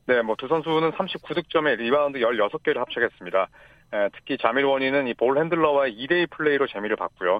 네, 0.07 0.21
뭐 0.23 0.35
두 0.35 0.47
선수는 0.47 0.91
39득점에 0.91 1.77
리바운드 1.77 2.19
16개를 2.19 2.77
합작했습니다. 2.79 3.47
에, 3.93 4.09
특히 4.13 4.37
자밀 4.37 4.65
워니는 4.65 5.07
이 5.07 5.13
ball 5.13 5.37
handler와의 5.37 5.93
2대2 5.95 6.29
플레이로 6.31 6.67
재미를 6.67 6.95
봤고요. 6.97 7.39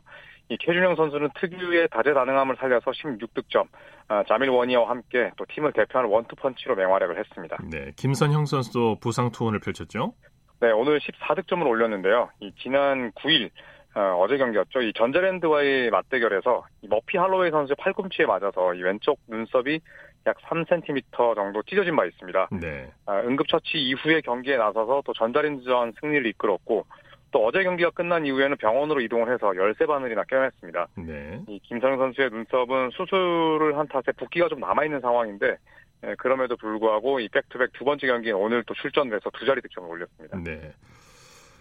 이 0.51 0.57
최준영 0.59 0.97
선수는 0.97 1.29
특유의 1.39 1.87
다재다능함을 1.91 2.57
살려서 2.57 2.91
16득점, 2.91 3.67
아, 4.09 4.21
자밀 4.27 4.49
원희와 4.49 4.89
함께 4.89 5.31
또 5.37 5.45
팀을 5.47 5.71
대표하는 5.71 6.11
원투펀치로 6.11 6.75
맹활약을 6.75 7.17
했습니다. 7.17 7.57
네, 7.71 7.93
김선형 7.95 8.45
선수도 8.45 8.99
부상 8.99 9.31
투혼을 9.31 9.61
펼쳤죠? 9.61 10.13
네, 10.59 10.71
오늘 10.71 10.99
14득점을 10.99 11.65
올렸는데요. 11.65 12.29
이 12.41 12.51
지난 12.61 13.13
9일 13.13 13.49
어, 13.95 14.25
제 14.27 14.37
경기였죠. 14.37 14.81
이 14.81 14.91
전자랜드와의 14.93 15.89
맞대결에서 15.89 16.65
이 16.81 16.87
머피 16.89 17.17
할로웨이 17.17 17.51
선수의 17.51 17.77
팔꿈치에 17.79 18.25
맞아서 18.25 18.73
이 18.73 18.81
왼쪽 18.83 19.19
눈썹이 19.29 19.79
약 20.27 20.37
3cm 20.37 21.35
정도 21.35 21.63
찢어진 21.63 21.95
바 21.95 22.03
있습니다. 22.03 22.49
네. 22.59 22.91
아, 23.05 23.21
응급처치 23.21 23.77
이후에 23.77 24.19
경기에 24.19 24.57
나서서 24.57 25.01
또 25.05 25.13
전자랜드전 25.13 25.93
승리를 26.01 26.25
이끌었고 26.25 26.85
또 27.31 27.45
어제 27.45 27.63
경기가 27.63 27.89
끝난 27.91 28.25
이후에는 28.25 28.57
병원으로 28.57 29.01
이동을 29.01 29.33
해서 29.33 29.55
열세 29.55 29.85
바늘이나 29.85 30.23
껴냈습니다. 30.25 30.87
네. 30.97 31.41
이 31.47 31.59
김선영 31.63 31.97
선수의 31.97 32.29
눈썹은 32.29 32.91
수술을 32.91 33.77
한 33.77 33.87
탓에 33.87 34.11
붓기가 34.17 34.49
좀 34.49 34.59
남아 34.59 34.85
있는 34.85 34.99
상황인데 34.99 35.57
예, 36.03 36.15
그럼에도 36.17 36.57
불구하고 36.57 37.19
이 37.19 37.29
back-to-back 37.29 37.73
두 37.73 37.85
번째 37.85 38.07
경기는 38.07 38.35
오늘 38.35 38.63
또 38.63 38.73
출전을 38.73 39.15
해서 39.15 39.29
두 39.33 39.45
자리 39.45 39.61
득점을 39.61 39.89
올렸습니다. 39.89 40.37
네. 40.43 40.73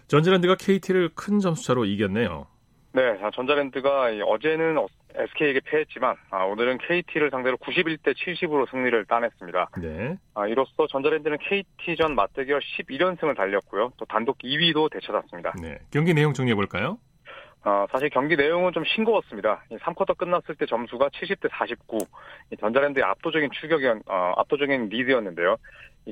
전자랜드가 0.07 0.55
KT를 0.55 1.09
큰 1.15 1.39
점수차로 1.39 1.85
이겼네요. 1.85 2.47
네, 2.93 3.17
전자랜드가 3.33 4.09
어제는 4.25 4.77
SK에게 5.15 5.61
패했지만 5.63 6.15
아, 6.29 6.43
오늘은 6.43 6.77
KT를 6.79 7.29
상대로 7.29 7.55
91대 7.57 8.13
70으로 8.13 8.69
승리를 8.69 9.05
따냈습니다. 9.05 9.69
네. 9.81 10.17
아, 10.33 10.47
이로써 10.47 10.87
전자랜드는 10.87 11.37
KT전 11.37 12.15
맞대결 12.15 12.59
11연승을 12.59 13.35
달렸고요. 13.35 13.93
또 13.97 14.05
단독 14.05 14.37
2위도 14.39 14.91
되찾았습니다. 14.91 15.53
네. 15.61 15.79
경기 15.91 16.13
내용 16.13 16.33
정리해 16.33 16.55
볼까요? 16.55 16.97
어, 17.63 17.85
사실 17.91 18.09
경기 18.09 18.35
내용은 18.35 18.73
좀 18.73 18.83
싱거웠습니다. 18.83 19.63
3쿼터 19.69 20.17
끝났을 20.17 20.55
때 20.55 20.65
점수가 20.65 21.09
70대 21.09 21.49
49. 21.51 21.99
전자랜드의 22.59 23.05
압도적인 23.05 23.51
추격이 23.53 23.87
어, 23.87 24.33
압도적인 24.37 24.89
리드였는데요. 24.89 25.57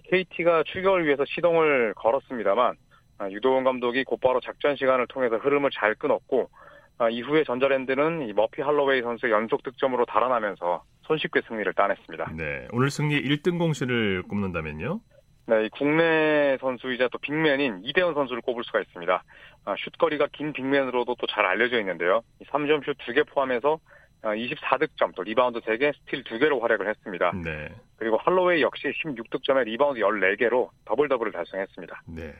KT가 0.10 0.64
추격을 0.64 1.06
위해서 1.06 1.26
시동을 1.26 1.94
걸었습니다만 1.96 2.76
아, 3.18 3.30
유도원 3.32 3.64
감독이 3.64 4.04
곧바로 4.04 4.40
작전 4.40 4.76
시간을 4.76 5.08
통해서 5.08 5.38
흐름을 5.38 5.72
잘 5.74 5.96
끊었고 5.96 6.50
아, 6.52 6.69
이후에 7.12 7.44
전자랜드는 7.46 8.28
이 8.28 8.34
머피 8.34 8.62
할로웨이 8.62 9.02
선수의 9.02 9.32
연속 9.32 9.64
득점으로 9.64 10.06
달아나면서 10.06 10.84
손쉽게 11.04 11.42
승리를 11.48 11.72
따냈습니다. 11.74 12.34
네, 12.36 12.68
오늘 12.72 12.90
승리 12.92 13.22
1등 13.22 13.58
공신을 13.58 14.24
꼽는다면요? 14.24 15.00
네, 15.48 15.66
이국내 15.66 16.58
선수이자 16.60 17.08
또 17.12 17.18
빅맨인 17.18 17.82
이대현 17.84 18.14
선수를 18.14 18.42
꼽을 18.42 18.64
수가 18.66 18.82
있습니다. 18.82 19.24
아, 19.66 19.76
슛거리가 19.80 20.28
긴 20.32 20.54
빅맨으로도 20.54 21.16
또 21.16 21.28
잘 21.28 21.46
알려져 21.46 21.80
있는데요. 21.80 22.22
3점 22.52 22.86
슛 22.86 22.98
2개 22.98 23.26
포함해서 23.28 23.80
24득점, 24.22 25.16
또 25.16 25.24
리바운드 25.24 25.60
3개, 25.62 25.94
스틸 26.02 26.24
2개로 26.26 26.60
활약을 26.62 26.90
했습니다. 26.90 27.32
네. 27.44 27.70
그리고 27.96 28.18
할로웨이 28.18 28.62
역시 28.62 28.92
16득점에 29.04 29.64
리바운드 29.64 30.02
14개로 30.02 30.70
더블 30.86 31.08
더블을 31.08 31.32
달성했습니다. 31.32 32.04
네. 32.08 32.34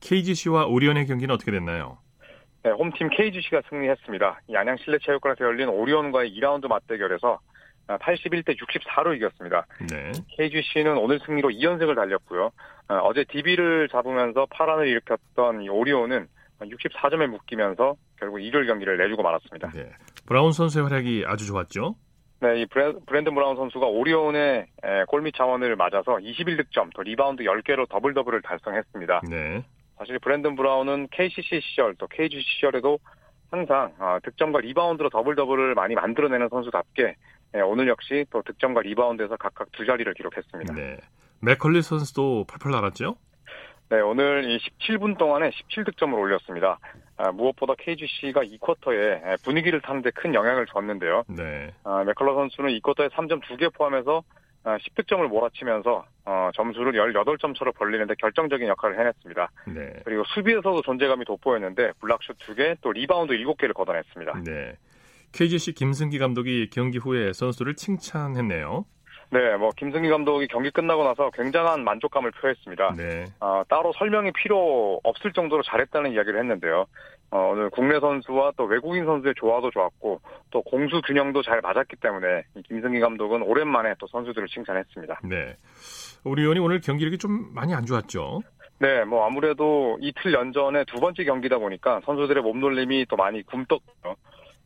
KGC와 0.00 0.66
오리온의 0.66 1.06
경기는 1.06 1.34
어떻게 1.34 1.50
됐나요? 1.50 1.98
네, 2.64 2.70
홈팀 2.70 3.08
KGC가 3.10 3.62
승리했습니다. 3.68 4.40
안양 4.52 4.76
실내체육관에서 4.78 5.44
열린 5.44 5.68
오리온과의 5.68 6.32
2라운드 6.32 6.66
맞대결에서 6.68 7.38
81대 7.86 8.56
64로 8.56 9.16
이겼습니다. 9.16 9.66
네. 9.90 10.12
KGC는 10.36 10.98
오늘 10.98 11.20
승리로 11.24 11.48
2연승을 11.48 11.94
달렸고요. 11.94 12.50
어, 12.88 12.94
어제 13.04 13.24
DB를 13.24 13.88
잡으면서 13.88 14.46
파란을 14.50 14.88
일으켰던 14.88 15.68
오리온은 15.68 16.26
64점에 16.60 17.26
묶이면서 17.28 17.96
결국 18.18 18.40
일요일 18.40 18.66
경기를 18.66 18.98
내주고 18.98 19.22
말았습니다. 19.22 19.70
네. 19.70 19.90
브라운 20.26 20.52
선수의 20.52 20.84
활약이 20.84 21.24
아주 21.26 21.46
좋았죠? 21.46 21.94
네, 22.40 22.60
이 22.60 22.66
브랜든 22.66 23.30
브라운 23.30 23.56
선수가 23.56 23.86
오리온의 23.86 24.66
골밑 25.08 25.34
자원을 25.36 25.74
맞아서 25.76 26.18
21득점, 26.18 26.90
또 26.94 27.02
리바운드 27.02 27.42
10개로 27.42 27.88
더블 27.88 28.14
더블을 28.14 28.42
달성했습니다. 28.42 29.22
네. 29.28 29.64
사실 29.98 30.18
브랜든 30.20 30.54
브라운은 30.54 31.08
KCC 31.10 31.60
시절 31.60 31.94
또 31.96 32.06
KG 32.06 32.40
시절에도 32.40 32.98
항상 33.50 33.92
어, 33.98 34.18
득점과 34.22 34.60
리바운드로 34.60 35.10
더블 35.10 35.34
더블을 35.34 35.74
많이 35.74 35.94
만들어내는 35.94 36.48
선수답게 36.48 37.16
예, 37.56 37.60
오늘 37.60 37.88
역시 37.88 38.26
또 38.30 38.42
득점과 38.42 38.82
리바운드에서 38.82 39.36
각각 39.36 39.72
두 39.72 39.86
자리를 39.86 40.12
기록했습니다. 40.14 40.74
네. 40.74 40.96
맥컬러 41.40 41.82
선수도 41.82 42.44
펄펄 42.46 42.72
날았죠? 42.72 43.16
네, 43.90 44.00
오늘 44.00 44.44
이 44.50 44.58
17분 44.58 45.16
동안에 45.16 45.50
17득점을 45.50 46.12
올렸습니다. 46.12 46.78
아, 47.16 47.32
무엇보다 47.32 47.74
KGC가 47.78 48.42
2쿼터에 48.42 49.42
분위기를 49.42 49.80
타는데 49.80 50.10
큰 50.10 50.34
영향을 50.34 50.66
줬는데요. 50.66 51.24
네. 51.28 51.72
아, 51.84 52.04
맥컬러 52.04 52.34
선수는 52.34 52.70
2쿼터에 52.78 53.10
3점 53.10 53.42
2개 53.44 53.72
포함해서 53.74 54.22
10득점을 54.64 55.24
아, 55.24 55.28
몰아치면서 55.28 56.04
어, 56.24 56.50
점수를 56.54 56.92
18점 56.92 57.58
차로 57.58 57.72
벌리는데 57.72 58.14
결정적인 58.18 58.68
역할을 58.68 58.98
해냈습니다. 58.98 59.50
네. 59.68 59.92
그리고 60.04 60.24
수비에서도 60.34 60.82
존재감이 60.82 61.24
돋보였는데 61.24 61.92
블락슛 62.00 62.38
2개, 62.38 62.76
또 62.82 62.92
리바운드 62.92 63.32
7개를 63.34 63.72
걷어냈습니다. 63.74 64.42
네. 64.44 64.76
KGC 65.32 65.74
김승기 65.74 66.18
감독이 66.18 66.68
경기 66.70 66.98
후에 66.98 67.32
선수를 67.32 67.76
칭찬했네요. 67.76 68.84
네, 69.30 69.56
뭐 69.56 69.70
김승기 69.76 70.08
감독이 70.08 70.46
경기 70.48 70.70
끝나고 70.70 71.04
나서 71.04 71.30
굉장한 71.30 71.84
만족감을 71.84 72.30
표했습니다. 72.30 72.94
네. 72.96 73.26
어, 73.40 73.62
따로 73.68 73.92
설명이 73.92 74.32
필요 74.32 75.00
없을 75.04 75.32
정도로 75.32 75.62
잘했다는 75.62 76.12
이야기를 76.12 76.40
했는데요. 76.40 76.86
어, 77.30 77.50
오늘 77.52 77.68
국내 77.68 78.00
선수와 78.00 78.52
또 78.56 78.64
외국인 78.64 79.04
선수의 79.04 79.34
조화도 79.36 79.70
좋았고 79.70 80.20
또 80.50 80.62
공수 80.62 81.02
균형도 81.02 81.42
잘 81.42 81.60
맞았기 81.60 81.96
때문에 81.96 82.44
김승기 82.66 83.00
감독은 83.00 83.42
오랜만에 83.42 83.94
또 83.98 84.06
선수들을 84.06 84.48
칭찬했습니다. 84.48 85.20
네. 85.24 85.56
우리 86.24 86.42
의원이 86.42 86.60
오늘 86.60 86.80
경기력이 86.80 87.18
좀 87.18 87.52
많이 87.54 87.74
안 87.74 87.84
좋았죠? 87.84 88.40
네, 88.80 89.04
뭐 89.04 89.26
아무래도 89.26 89.98
이틀 90.00 90.32
연전에 90.32 90.84
두 90.84 91.00
번째 91.00 91.24
경기다 91.24 91.58
보니까 91.58 92.00
선수들의 92.06 92.42
몸놀림이 92.42 93.06
또 93.10 93.16
많이 93.16 93.42
굼떴고요. 93.42 94.14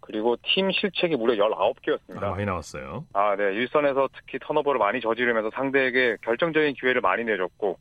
그리고 0.03 0.37
팀 0.43 0.71
실책이 0.71 1.17
무려 1.17 1.35
19개였습니다. 1.35 2.23
아, 2.23 2.31
많이 2.31 2.45
나왔어요. 2.45 3.07
아, 3.15 3.35
네. 3.37 3.55
일선에서 3.55 4.09
특히 4.15 4.38
턴오버를 4.41 4.79
많이 4.79 5.01
저지르면서 5.01 5.51
상대에게 5.55 6.19
결정적인 6.23 6.75
기회를 6.75 7.01
많이 7.01 7.25
내줬고 7.25 7.79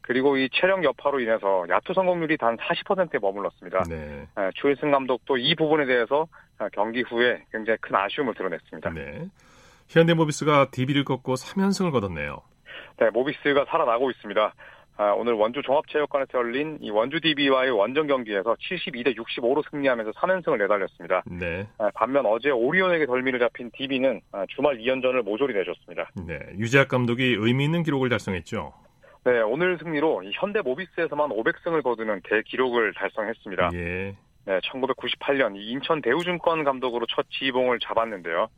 그리고 0.00 0.38
이 0.38 0.48
체력 0.52 0.82
여파로 0.82 1.20
인해서 1.20 1.66
야투 1.68 1.92
성공률이 1.92 2.38
단 2.38 2.56
40%에 2.56 3.18
머물렀습니다. 3.20 3.82
네. 3.88 4.26
네, 4.34 4.50
추일승 4.54 4.90
감독도 4.90 5.36
이 5.36 5.54
부분에 5.54 5.84
대해서 5.84 6.26
경기 6.72 7.02
후에 7.02 7.44
굉장히 7.52 7.76
큰 7.80 7.94
아쉬움을 7.94 8.34
드러냈습니다. 8.34 8.90
네. 8.90 9.26
현대모비스가 9.88 10.70
DB를 10.70 11.04
꺾고 11.04 11.34
3연승을 11.34 11.92
거뒀네요. 11.92 12.40
네, 12.98 13.10
모비스가 13.10 13.66
살아나고 13.68 14.10
있습니다. 14.10 14.54
아, 15.00 15.12
오늘 15.12 15.34
원주 15.34 15.62
종합체육관에서 15.62 16.38
열린 16.38 16.76
이 16.80 16.90
원주 16.90 17.20
DB와의 17.20 17.70
원정 17.70 18.08
경기에서 18.08 18.56
72대 18.56 19.16
65로 19.16 19.62
승리하면서 19.70 20.10
3연승을 20.10 20.58
내달렸습니다. 20.58 21.22
네. 21.24 21.68
아, 21.78 21.88
반면 21.94 22.26
어제 22.26 22.50
오리온에게 22.50 23.06
덜미를 23.06 23.38
잡힌 23.38 23.70
DB는 23.74 24.20
아, 24.32 24.44
주말 24.48 24.78
2연전을 24.78 25.22
모조리 25.22 25.54
내줬습니다. 25.54 26.10
네. 26.26 26.40
유재학 26.58 26.88
감독이 26.88 27.36
의미 27.38 27.64
있는 27.64 27.84
기록을 27.84 28.08
달성했죠. 28.08 28.72
네, 29.24 29.40
오늘 29.40 29.78
승리로 29.78 30.24
현대 30.32 30.62
모비스에서만 30.62 31.30
500승을 31.30 31.84
거두는 31.84 32.22
대기록을 32.24 32.94
달성했습니다. 32.94 33.70
예. 33.74 34.16
네, 34.46 34.58
1998년 34.60 35.54
인천 35.54 36.02
대우증권 36.02 36.64
감독으로 36.64 37.06
첫 37.06 37.24
지휘봉을 37.30 37.78
잡았는데요. 37.80 38.48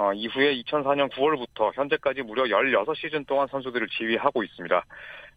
어, 0.00 0.14
이후에 0.14 0.54
2004년 0.62 1.10
9월부터 1.12 1.76
현재까지 1.76 2.22
무려 2.22 2.44
16시즌 2.44 3.26
동안 3.26 3.46
선수들을 3.48 3.86
지휘하고 3.88 4.42
있습니다. 4.42 4.82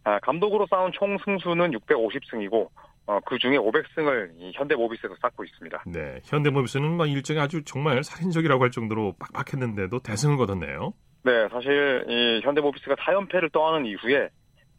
아, 0.06 0.20
감독으로 0.20 0.68
쌓은 0.68 0.94
총 0.94 1.18
승수는 1.18 1.72
650승이고 1.72 2.70
어, 3.08 3.20
그 3.26 3.38
중에 3.40 3.58
500승을 3.58 4.54
현대모비스에서 4.54 5.16
쌓고 5.22 5.44
있습니다. 5.44 5.84
네, 5.88 6.22
현대모비스는 6.24 6.96
막 6.96 7.10
일정이 7.10 7.42
아주 7.42 7.62
정말 7.66 8.02
살인적이라고 8.06 8.64
할 8.64 8.72
정도로 8.72 9.16
빡빡했는데도 9.20 10.00
대승을 10.00 10.38
거뒀네요. 10.38 10.94
네, 11.24 11.50
사실 11.52 12.06
이 12.08 12.40
현대모비스가 12.46 12.96
4연패를 12.96 13.52
떠하는 13.52 13.86
이후에 13.86 14.30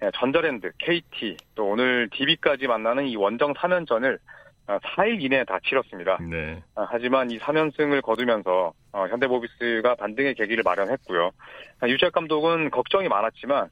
예, 0.02 0.10
전자랜드, 0.14 0.72
KT 0.78 1.36
또 1.54 1.66
오늘 1.66 2.08
DB까지 2.10 2.66
만나는 2.68 3.06
이 3.06 3.16
원정 3.16 3.52
3연전을 3.52 4.18
4일 4.66 4.98
아, 4.98 5.06
이내에 5.20 5.44
다 5.44 5.58
치렀습니다. 5.62 6.18
네. 6.22 6.62
아, 6.74 6.86
하지만 6.88 7.30
이 7.30 7.38
3연승을 7.38 8.00
거두면서 8.02 8.72
어, 8.92 9.06
현대모비스가 9.08 9.96
반등의 9.96 10.34
계기를 10.34 10.62
마련했고요. 10.64 11.30
아, 11.80 11.88
유재학 11.88 12.12
감독은 12.12 12.70
걱정이 12.70 13.08
많았지만 13.08 13.68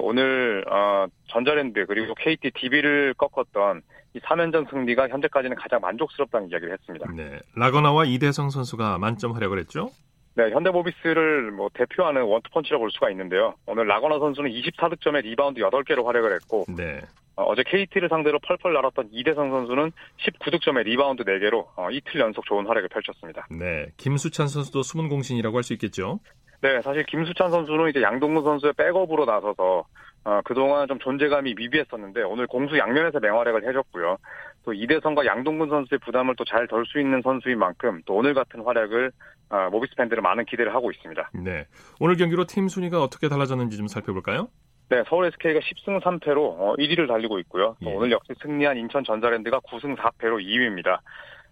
오늘 0.00 0.64
어, 0.68 1.06
전자랜드 1.28 1.86
그리고 1.86 2.14
KT, 2.14 2.50
DB를 2.50 3.14
꺾었던 3.14 3.82
이 4.14 4.20
3연전 4.20 4.70
승리가 4.70 5.08
현재까지는 5.08 5.56
가장 5.56 5.80
만족스럽다는 5.80 6.50
이야기를 6.50 6.72
했습니다. 6.72 7.10
네. 7.14 7.38
라건아와 7.56 8.04
이대성 8.04 8.50
선수가 8.50 8.98
만점 8.98 9.32
활약을 9.32 9.58
했죠? 9.58 9.90
네, 10.36 10.50
현대모비스를 10.50 11.52
뭐 11.52 11.68
대표하는 11.74 12.22
원투펀치라고 12.22 12.82
볼 12.82 12.90
수가 12.90 13.10
있는데요. 13.10 13.54
오늘 13.66 13.86
라건아 13.86 14.18
선수는 14.18 14.50
24득점에 14.50 15.22
리바운드 15.22 15.60
8개로 15.60 16.04
활약을 16.04 16.34
했고 16.34 16.64
네. 16.76 17.00
어제 17.36 17.62
KT를 17.64 18.08
상대로 18.08 18.38
펄펄 18.40 18.72
날았던 18.72 19.08
이대성 19.12 19.50
선수는 19.50 19.92
19득점에 20.18 20.84
리바운드 20.84 21.24
4개로 21.24 21.66
어, 21.76 21.90
이틀 21.90 22.20
연속 22.20 22.44
좋은 22.46 22.66
활약을 22.66 22.88
펼쳤습니다. 22.88 23.46
네, 23.50 23.86
김수찬 23.96 24.48
선수도 24.48 24.82
숨은 24.82 25.08
공신이라고 25.08 25.56
할 25.56 25.62
수 25.62 25.72
있겠죠? 25.74 26.20
네, 26.60 26.80
사실 26.82 27.04
김수찬 27.04 27.50
선수는 27.50 27.90
이제 27.90 28.02
양동근 28.02 28.42
선수의 28.42 28.72
백업으로 28.74 29.24
나서서 29.26 29.84
어, 30.24 30.40
그동안 30.44 30.88
좀 30.88 30.98
존재감이 30.98 31.54
미비했었는데 31.54 32.22
오늘 32.22 32.46
공수 32.46 32.78
양면에서 32.78 33.20
맹활약을 33.20 33.68
해줬고요. 33.68 34.16
또 34.64 34.72
이대성과 34.72 35.26
양동근 35.26 35.68
선수의 35.68 35.98
부담을 36.00 36.34
또 36.36 36.44
잘 36.44 36.66
덜 36.66 36.84
수 36.86 36.98
있는 37.00 37.20
선수인 37.22 37.58
만큼 37.58 38.00
또 38.06 38.14
오늘 38.14 38.34
같은 38.34 38.62
활약을 38.62 39.12
어, 39.50 39.68
모비스 39.70 39.94
팬들은 39.96 40.22
많은 40.22 40.44
기대를 40.46 40.74
하고 40.74 40.90
있습니다. 40.90 41.30
네. 41.34 41.66
오늘 42.00 42.16
경기로 42.16 42.46
팀 42.46 42.68
순위가 42.68 43.02
어떻게 43.02 43.28
달라졌는지 43.28 43.76
좀 43.76 43.86
살펴볼까요? 43.88 44.48
네, 44.88 45.02
서울 45.08 45.26
SK가 45.26 45.60
10승 45.60 46.02
3패로 46.02 46.36
어, 46.38 46.74
1위를 46.78 47.08
달리고 47.08 47.38
있고요. 47.40 47.76
또 47.82 47.90
예. 47.90 47.94
오늘 47.94 48.10
역시 48.10 48.32
승리한 48.42 48.76
인천 48.76 49.04
전자랜드가 49.04 49.60
9승 49.60 49.96
4패로 49.96 50.42
2위입니다. 50.44 50.98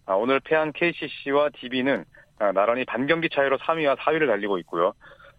아, 0.06 0.14
오늘 0.14 0.40
패한 0.40 0.72
KCC와 0.72 1.50
DB는 1.60 2.04
아, 2.38 2.52
나란히 2.52 2.84
반경기 2.84 3.28
차이로 3.30 3.58
3위와 3.58 3.96
4위를 3.98 4.26
달리고 4.26 4.58
있고요. 4.58 4.92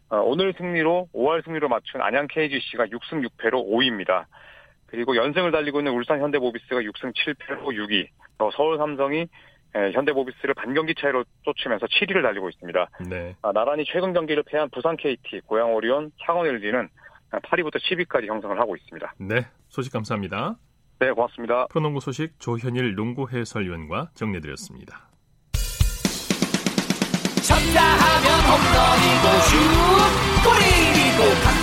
아, 0.09 0.17
오늘 0.17 0.53
승리로 0.57 1.09
5월 1.13 1.43
승리로 1.43 1.69
맞춘 1.69 2.01
안양 2.01 2.27
KGC가 2.29 2.85
6승 2.85 3.27
6패로 3.27 3.67
5위입니다. 3.67 4.25
그리고 4.93 5.15
연승을 5.15 5.51
달리고 5.51 5.79
있는 5.79 5.91
울산 5.91 6.21
현대모비스가 6.21 6.81
6승 6.81 7.11
7패로 7.15 7.63
6위, 7.63 8.07
또 8.37 8.51
서울 8.51 8.77
삼성이 8.77 9.25
에, 9.75 9.91
현대모비스를 9.91 10.53
반경기 10.53 10.93
차이로 10.93 11.23
쫓으면서 11.41 11.87
7위를 11.87 12.21
달리고 12.21 12.47
있습니다. 12.49 12.89
네. 13.09 13.35
아, 13.41 13.51
나란히 13.51 13.85
최근 13.91 14.13
경기를 14.13 14.43
패한 14.43 14.69
부산 14.69 14.95
KT, 14.95 15.41
고양 15.47 15.73
오리온, 15.73 16.11
창원 16.23 16.45
LG는 16.45 16.89
8위부터 17.31 17.81
10위까지 17.81 18.27
형성을 18.27 18.59
하고 18.59 18.75
있습니다. 18.75 19.15
네. 19.17 19.47
소식 19.69 19.91
감사합니다. 19.91 20.57
네, 20.99 21.09
고맙습니다. 21.09 21.65
프로농구 21.71 21.99
소식 21.99 22.39
조현일 22.39 22.93
농구 22.93 23.27
해설위원과 23.27 24.11
정리해드렸습니다. 24.13 25.09
쳤다 27.41 27.81
하면 27.81 28.27
홈런이고 28.45 29.25
슛 29.49 29.57
골이고 30.45 31.62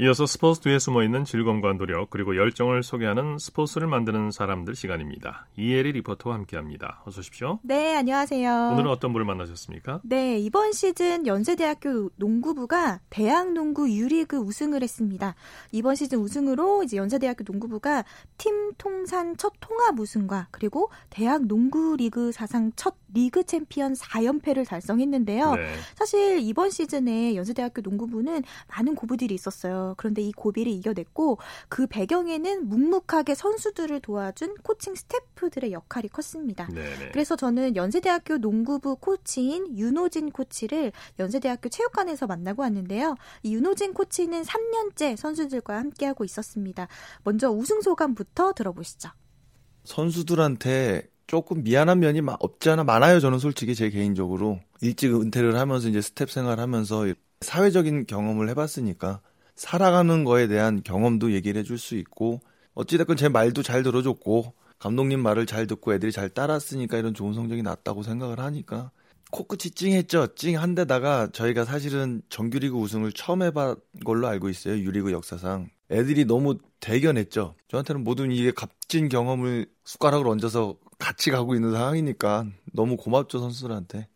이어서 0.00 0.26
스포츠 0.26 0.60
뒤에 0.60 0.78
숨어있는 0.78 1.24
즐거움과 1.24 1.72
노력 1.72 2.08
그리고 2.10 2.36
열정을 2.36 2.84
소개하는 2.84 3.36
스포츠를 3.36 3.88
만드는 3.88 4.30
사람들 4.30 4.76
시간입니다. 4.76 5.48
이혜리 5.56 5.90
리포터와 5.90 6.36
함께합니다. 6.36 7.02
어서 7.04 7.18
오십시오. 7.18 7.58
네, 7.64 7.96
안녕하세요. 7.96 8.70
오늘은 8.74 8.88
어떤 8.88 9.12
분을 9.12 9.26
만나셨습니까? 9.26 10.02
네, 10.04 10.38
이번 10.38 10.70
시즌 10.70 11.26
연세대학교 11.26 12.10
농구부가 12.14 13.00
대학농구 13.10 13.90
U리그 13.90 14.36
우승을 14.36 14.84
했습니다. 14.84 15.34
이번 15.72 15.96
시즌 15.96 16.20
우승으로 16.20 16.84
이제 16.84 16.96
연세대학교 16.96 17.42
농구부가 17.44 18.04
팀 18.36 18.72
통산 18.78 19.36
첫 19.36 19.52
통합 19.58 19.98
우승과 19.98 20.46
그리고 20.52 20.92
대학 21.10 21.46
농구 21.46 21.96
리그 21.96 22.30
사상 22.30 22.70
첫 22.76 22.94
리그 23.12 23.42
챔피언 23.42 23.94
4연패를 23.94 24.64
달성했는데요. 24.64 25.56
네. 25.56 25.72
사실 25.96 26.38
이번 26.38 26.70
시즌에 26.70 27.34
연세대학교 27.34 27.80
농구부는 27.80 28.44
많은 28.68 28.94
고비들이 28.94 29.34
있었어요. 29.34 29.87
그런데 29.96 30.22
이 30.22 30.32
고비를 30.32 30.70
이겨냈고 30.72 31.38
그 31.68 31.86
배경에는 31.86 32.68
묵묵하게 32.68 33.34
선수들을 33.34 34.00
도와준 34.00 34.56
코칭 34.62 34.94
스태프들의 34.94 35.72
역할이 35.72 36.08
컸습니다. 36.08 36.66
네네. 36.68 37.10
그래서 37.12 37.36
저는 37.36 37.76
연세대학교 37.76 38.38
농구부 38.38 38.96
코치인 38.96 39.76
윤호진 39.78 40.30
코치를 40.30 40.92
연세대학교 41.18 41.68
체육관에서 41.68 42.26
만나고 42.26 42.62
왔는데요. 42.62 43.14
이 43.42 43.54
윤호진 43.54 43.94
코치는 43.94 44.42
3년째 44.42 45.16
선수들과 45.16 45.76
함께하고 45.78 46.24
있었습니다. 46.24 46.88
먼저 47.24 47.50
우승 47.50 47.80
소감부터 47.80 48.52
들어보시죠. 48.52 49.10
선수들한테 49.84 51.08
조금 51.26 51.62
미안한 51.62 52.00
면이 52.00 52.20
마- 52.22 52.36
없지 52.40 52.70
않아 52.70 52.84
많아요. 52.84 53.20
저는 53.20 53.38
솔직히 53.38 53.74
제 53.74 53.90
개인적으로 53.90 54.60
일찍 54.80 55.14
은퇴를 55.14 55.56
하면서 55.58 55.88
이제 55.88 56.00
스태프 56.00 56.30
생활하면서 56.30 57.06
사회적인 57.40 58.06
경험을 58.06 58.48
해봤으니까 58.50 59.20
살아가는 59.58 60.22
거에 60.24 60.46
대한 60.46 60.82
경험도 60.84 61.32
얘기를 61.32 61.58
해줄 61.58 61.78
수 61.78 61.96
있고 61.96 62.40
어찌됐건 62.74 63.16
제 63.16 63.28
말도 63.28 63.64
잘 63.64 63.82
들어줬고 63.82 64.54
감독님 64.78 65.20
말을 65.20 65.46
잘 65.46 65.66
듣고 65.66 65.92
애들이 65.92 66.12
잘 66.12 66.28
따랐으니까 66.28 66.96
이런 66.96 67.12
좋은 67.12 67.34
성적이 67.34 67.62
났다고 67.62 68.04
생각을 68.04 68.38
하니까 68.38 68.92
코끝이 69.32 69.72
찡했죠. 69.72 70.36
찡한 70.36 70.76
데다가 70.76 71.28
저희가 71.32 71.64
사실은 71.64 72.22
정규리그 72.30 72.76
우승을 72.76 73.12
처음 73.12 73.42
해본 73.42 73.76
걸로 74.04 74.28
알고 74.28 74.48
있어요. 74.48 74.78
유리그 74.78 75.10
역사상. 75.10 75.68
애들이 75.90 76.24
너무 76.24 76.58
대견했죠. 76.80 77.56
저한테는 77.66 78.04
모든 78.04 78.30
이게 78.30 78.52
값진 78.52 79.08
경험을 79.08 79.66
숟가락으로 79.84 80.30
얹어서 80.30 80.76
같이 80.98 81.30
가고 81.30 81.54
있는 81.56 81.72
상황이니까 81.72 82.46
너무 82.72 82.96
고맙죠, 82.96 83.40
선수들한테. 83.40 84.06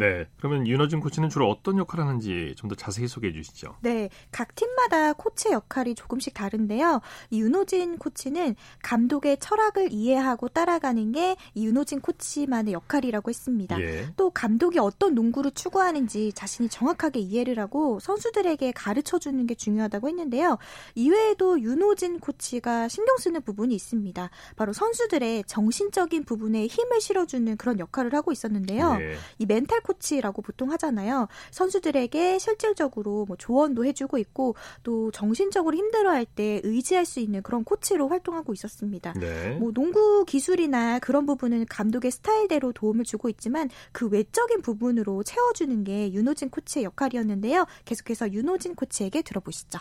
네. 0.00 0.26
그러면 0.38 0.66
윤호준 0.66 1.00
코치는 1.00 1.28
주로 1.28 1.48
어떤 1.48 1.78
역할을 1.78 2.04
하는지 2.06 2.54
좀 2.56 2.70
더 2.70 2.76
자세히 2.76 3.08
소개해 3.08 3.32
주시죠. 3.32 3.74
네, 3.80 4.08
각 4.30 4.54
팀마다 4.54 5.12
코치 5.12 5.50
역할이 5.50 5.96
조금씩 5.96 6.34
다른데요. 6.34 7.00
이 7.30 7.40
윤호진 7.40 7.98
코치는 7.98 8.54
감독의 8.82 9.38
철학을 9.38 9.92
이해하고 9.92 10.48
따라가는 10.48 11.12
게 11.12 11.36
이 11.54 11.66
윤호진 11.66 12.00
코치만의 12.00 12.72
역할이라고 12.74 13.28
했습니다. 13.28 13.80
예. 13.80 14.08
또 14.16 14.30
감독이 14.30 14.78
어떤 14.78 15.14
농구를 15.14 15.50
추구하는지 15.52 16.32
자신이 16.32 16.68
정확하게 16.68 17.20
이해를 17.20 17.58
하고 17.58 17.98
선수들에게 18.00 18.72
가르쳐 18.72 19.18
주는 19.18 19.46
게 19.46 19.54
중요하다고 19.54 20.08
했는데요. 20.08 20.58
이외에도 20.94 21.60
윤호진 21.60 22.20
코치가 22.20 22.88
신경 22.88 23.16
쓰는 23.18 23.42
부분이 23.42 23.74
있습니다. 23.74 24.30
바로 24.56 24.72
선수들의 24.72 25.44
정신적인 25.46 26.24
부분에 26.24 26.66
힘을 26.66 27.00
실어주는 27.00 27.56
그런 27.56 27.78
역할을 27.78 28.14
하고 28.14 28.32
있었는데요. 28.32 28.98
예. 29.00 29.16
이 29.38 29.46
멘탈 29.46 29.80
코치라고 29.90 30.42
보통 30.42 30.70
하잖아요. 30.72 31.28
선수들에게 31.50 32.38
실질적으로 32.38 33.24
뭐 33.26 33.36
조언도 33.36 33.84
해주고 33.84 34.18
있고 34.18 34.54
또 34.82 35.10
정신적으로 35.10 35.76
힘들어할 35.76 36.26
때 36.26 36.60
의지할 36.64 37.04
수 37.04 37.20
있는 37.20 37.42
그런 37.42 37.64
코치로 37.64 38.08
활동하고 38.08 38.52
있었습니다. 38.52 39.12
네. 39.14 39.56
뭐 39.58 39.72
농구 39.72 40.24
기술이나 40.24 40.98
그런 41.00 41.26
부분은 41.26 41.66
감독의 41.66 42.10
스타일대로 42.10 42.72
도움을 42.72 43.04
주고 43.04 43.28
있지만 43.28 43.68
그 43.92 44.08
외적인 44.08 44.62
부분으로 44.62 45.22
채워주는 45.22 45.84
게 45.84 46.12
윤호진 46.12 46.50
코치의 46.50 46.84
역할이었는데요. 46.84 47.66
계속해서 47.84 48.32
윤호진 48.32 48.74
코치에게 48.74 49.22
들어보시죠. 49.22 49.78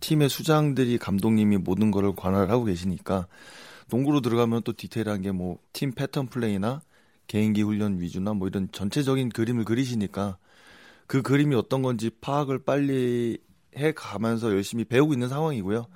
팀의 0.00 0.28
수장들이 0.28 0.98
감독님이 0.98 1.58
모든 1.58 1.90
거를 1.90 2.14
관할을 2.16 2.50
하고 2.50 2.64
계시니까 2.64 3.28
농구로 3.90 4.20
들어가면 4.20 4.62
또 4.64 4.72
디테일한 4.72 5.22
게 5.22 5.30
뭐 5.30 5.58
팀 5.72 5.92
패턴 5.92 6.26
플레이나 6.26 6.80
개인기 7.26 7.62
훈련 7.62 8.00
위주나 8.00 8.34
뭐 8.34 8.48
이런 8.48 8.68
전체적인 8.72 9.30
그림을 9.30 9.64
그리시니까 9.64 10.38
그 11.06 11.22
그림이 11.22 11.54
어떤 11.54 11.82
건지 11.82 12.10
파악을 12.20 12.64
빨리 12.64 13.38
해 13.76 13.92
가면서 13.92 14.50
열심히 14.50 14.84
배우고 14.84 15.12
있는 15.12 15.28
상황이고요. 15.28 15.86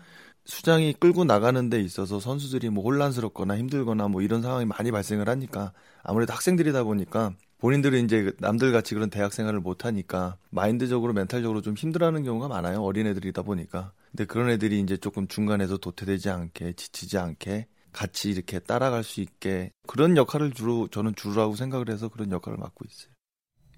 수장이 0.47 0.95
끌고 0.95 1.25
나가는 1.25 1.69
데 1.69 1.81
있어서 1.81 2.21
선수들이 2.21 2.71
뭐 2.71 2.85
혼란스럽거나 2.85 3.59
힘들거나 3.59 4.09
뭐 4.09 4.23
이런 4.23 4.43
상황이 4.43 4.65
많이 4.65 4.91
발생을 4.93 5.29
하니까 5.29 5.73
아무래도 6.03 6.33
학생들이다 6.33 6.85
보니까 6.85 7.35
본인들은 7.59 8.05
이제 8.05 8.33
남들 8.39 8.71
같이 8.71 8.95
그런 8.95 9.11
대학 9.11 9.33
생활을 9.33 9.61
못 9.61 9.85
하니까 9.85 10.37
마인드적으로 10.51 11.13
멘탈적으로 11.13 11.63
좀 11.63 11.75
힘들어하는 11.75 12.23
경우가 12.23 12.49
많아요. 12.49 12.83
어린애들이다 12.83 13.43
보니까. 13.43 13.93
근데 14.11 14.25
그런 14.25 14.51
애들이 14.51 14.81
이제 14.81 14.97
조금 14.97 15.27
중간에서 15.27 15.79
도태되지 15.79 16.31
않게 16.31 16.75
지치지 16.75 17.19
않게 17.19 17.67
같이 17.97 18.29
이렇게 18.31 18.59
따라갈 18.59 19.03
수 19.03 19.23
있게 19.23 19.73
그런 19.87 20.17
역할을 20.19 20.53
주로 20.53 20.87
저는 20.89 21.15
주라고 21.17 21.57
생각을 21.57 21.89
해서 21.89 22.09
그런 22.09 22.31
역할을 22.31 22.59
맡고 22.59 22.85
있어요. 22.87 23.16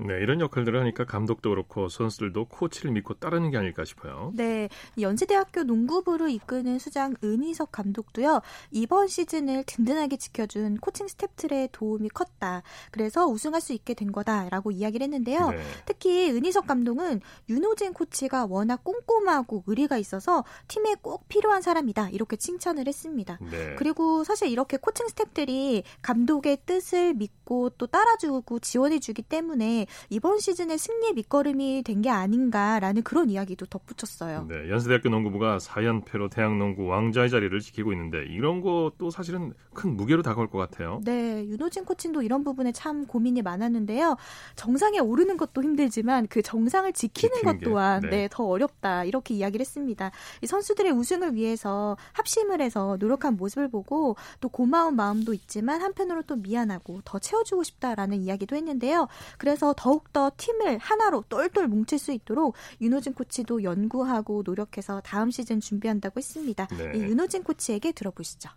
네, 0.01 0.15
이런 0.21 0.41
역할들을 0.41 0.79
하니까 0.81 1.05
감독도 1.05 1.51
그렇고 1.51 1.89
선수들도 1.89 2.45
코치를 2.47 2.93
믿고 2.93 3.15
따르는 3.15 3.51
게 3.51 3.59
아닐까 3.59 3.85
싶어요. 3.85 4.33
네, 4.35 4.69
연세대학교 5.01 5.65
농구부를 5.65 6.31
이끄는 6.31 6.79
수장 6.79 7.15
은희석 7.23 7.73
감독도요. 7.73 8.41
이번 8.71 9.09
시즌을 9.09 9.65
든든하게 9.67 10.17
지켜준 10.17 10.79
코칭 10.79 11.09
스태프들의 11.09 11.71
도움이 11.73 12.11
컸다. 12.11 12.63
그래서 12.93 13.27
우승할 13.27 13.61
수 13.61 13.73
있게 13.73 13.95
된 13.95 14.13
거다라고 14.13 14.71
이야기를 14.71 15.05
했는데요. 15.05 15.51
네. 15.51 15.63
특히 15.85 16.31
은희석 16.31 16.69
감독은 16.69 17.21
윤호진 17.49 17.93
코치가 17.93 18.47
워낙 18.47 18.85
꼼꼼하고 18.85 19.65
의리가 19.67 19.99
있어서 19.99 20.45
팀에 20.69 20.95
꼭 21.03 21.29
필요한 21.29 21.61
사람이다. 21.61 22.11
이렇게 22.11 22.37
칭찬을 22.37 22.87
했습니다. 22.87 23.39
네. 23.51 23.75
그리고 23.77 24.23
사실 24.23 24.49
이렇게 24.49 24.77
코칭 24.77 25.09
스태프들이 25.09 25.83
감독의 26.03 26.59
뜻을 26.67 27.15
믿고 27.15 27.71
또 27.71 27.89
따라주고 27.89 28.61
지원해주기 28.61 29.23
때문에 29.23 29.88
이번 30.09 30.39
시즌의 30.39 30.79
승리의 30.79 31.13
밑거름이 31.15 31.83
된 31.85 31.99
게 31.99 32.11
아닌가라는 32.11 33.03
그런 33.03 33.31
이야기도 33.31 33.67
덧붙였어요. 33.67 34.47
네, 34.49 34.71
연세대학교 34.71 35.09
농구부가 35.09 35.59
4연패로 35.59 36.31
대학농구 36.31 36.87
왕자의 36.87 37.31
자리를 37.31 37.59
지키고 37.61 37.93
있는데 37.93 38.25
이런 38.29 38.61
것도 38.61 39.11
사실은 39.11 39.53
큰 39.75 39.97
무게로 39.97 40.23
다가올 40.23 40.49
것 40.49 40.59
같아요. 40.59 41.01
네, 41.05 41.45
윤호진 41.47 41.85
코치도 41.85 42.23
이런 42.23 42.45
부분에 42.45 42.73
참 42.73 43.07
고민이 43.07 43.43
많았는데요. 43.43 44.17
정상에 44.57 44.99
오르는 44.99 45.37
것도 45.37 45.63
힘들지만 45.63 46.27
그 46.29 46.43
정상을 46.43 46.93
지키는, 46.93 47.35
지키는 47.35 47.59
것 47.59 47.65
또한 47.65 48.01
네. 48.03 48.09
네, 48.09 48.29
더 48.31 48.45
어렵다 48.45 49.05
이렇게 49.05 49.35
이야기를 49.35 49.61
했습니다. 49.61 50.11
이 50.43 50.47
선수들의 50.47 50.93
우승을 50.93 51.35
위해서 51.35 51.97
합심을 52.13 52.61
해서 52.61 52.97
노력한 52.99 53.37
모습을 53.37 53.69
보고 53.69 54.17
또 54.41 54.49
고마운 54.49 54.97
마음도 54.97 55.33
있지만 55.35 55.83
한편으로 55.83 56.23
또 56.23 56.37
미안하고 56.37 57.01
더 57.05 57.19
채워주고 57.19 57.63
싶다라는 57.63 58.23
이야기도 58.23 58.57
했는데요. 58.57 59.09
그래서 59.37 59.73
더욱더 59.79 60.33
팀을 60.37 60.79
하나로 60.79 61.23
똘똘 61.29 61.69
뭉칠 61.69 62.01
수 62.01 62.11
있도록 62.13 62.57
윤호진 62.81 63.15
코치도 63.15 63.63
연구하고 63.63 64.43
노력해서 64.45 65.01
다음 65.05 65.31
시즌 65.31 65.61
준비한다고 65.61 66.19
했습니다. 66.19 66.67
네. 66.77 66.93
이 66.97 67.01
윤호진 67.01 67.45
코치에게 67.45 67.93
들어보시죠. 67.93 68.51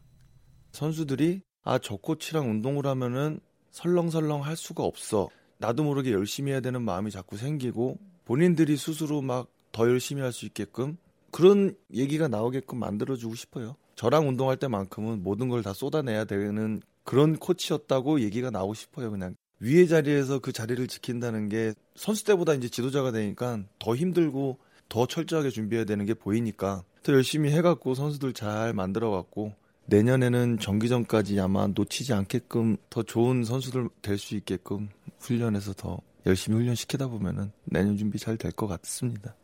선수들이 0.71 1.41
아 1.63 1.77
저 1.77 1.95
코치랑 1.95 2.49
운동을 2.49 2.87
하면은 2.87 3.39
설렁설렁 3.69 4.43
할 4.43 4.57
수가 4.57 4.83
없어. 4.83 5.29
나도 5.59 5.83
모르게 5.83 6.11
열심히 6.11 6.51
해야 6.53 6.59
되는 6.59 6.81
마음이 6.81 7.11
자꾸 7.11 7.37
생기고 7.37 7.99
본인들이 8.25 8.75
스스로 8.77 9.21
막 9.21 9.47
더 9.71 9.87
열심히 9.87 10.21
할 10.21 10.33
수 10.33 10.45
있게끔 10.45 10.97
그런 11.31 11.75
얘기가 11.93 12.27
나오게끔 12.27 12.77
만들어주고 12.79 13.35
싶어요. 13.35 13.77
저랑 13.95 14.27
운동할 14.27 14.57
때만큼은 14.57 15.23
모든 15.23 15.47
걸 15.47 15.61
다 15.61 15.71
쏟아내야 15.73 16.25
되는 16.25 16.81
그런 17.03 17.37
코치였다고 17.37 18.19
얘기가 18.21 18.49
나오고 18.49 18.73
싶어요. 18.73 19.11
그냥 19.11 19.35
위의 19.61 19.87
자리에서 19.87 20.39
그 20.39 20.51
자리를 20.51 20.85
지킨다는 20.87 21.47
게 21.47 21.73
선수 21.95 22.25
때보다 22.25 22.53
이제 22.55 22.67
지도자가 22.67 23.11
되니까 23.11 23.59
더 23.79 23.95
힘들고 23.95 24.57
더 24.89 25.05
철저하게 25.05 25.51
준비해야 25.51 25.85
되는 25.85 26.05
게 26.05 26.13
보이니까 26.13 26.83
더 27.03 27.13
열심히 27.13 27.51
해갖고 27.51 27.93
선수들 27.95 28.33
잘 28.33 28.73
만들어갖고 28.73 29.53
내년에는 29.85 30.59
정기전까지 30.59 31.39
아마 31.39 31.67
놓치지 31.67 32.13
않게끔 32.13 32.77
더 32.89 33.03
좋은 33.03 33.43
선수들 33.43 33.89
될 34.01 34.17
수 34.17 34.35
있게끔 34.35 34.89
훈련해서 35.19 35.73
더 35.73 35.99
열심히 36.25 36.57
훈련시키다 36.57 37.07
보면은 37.07 37.51
내년 37.65 37.97
준비 37.97 38.17
잘 38.19 38.37
될 38.37 38.51
것 38.51 38.67
같습니다. 38.67 39.35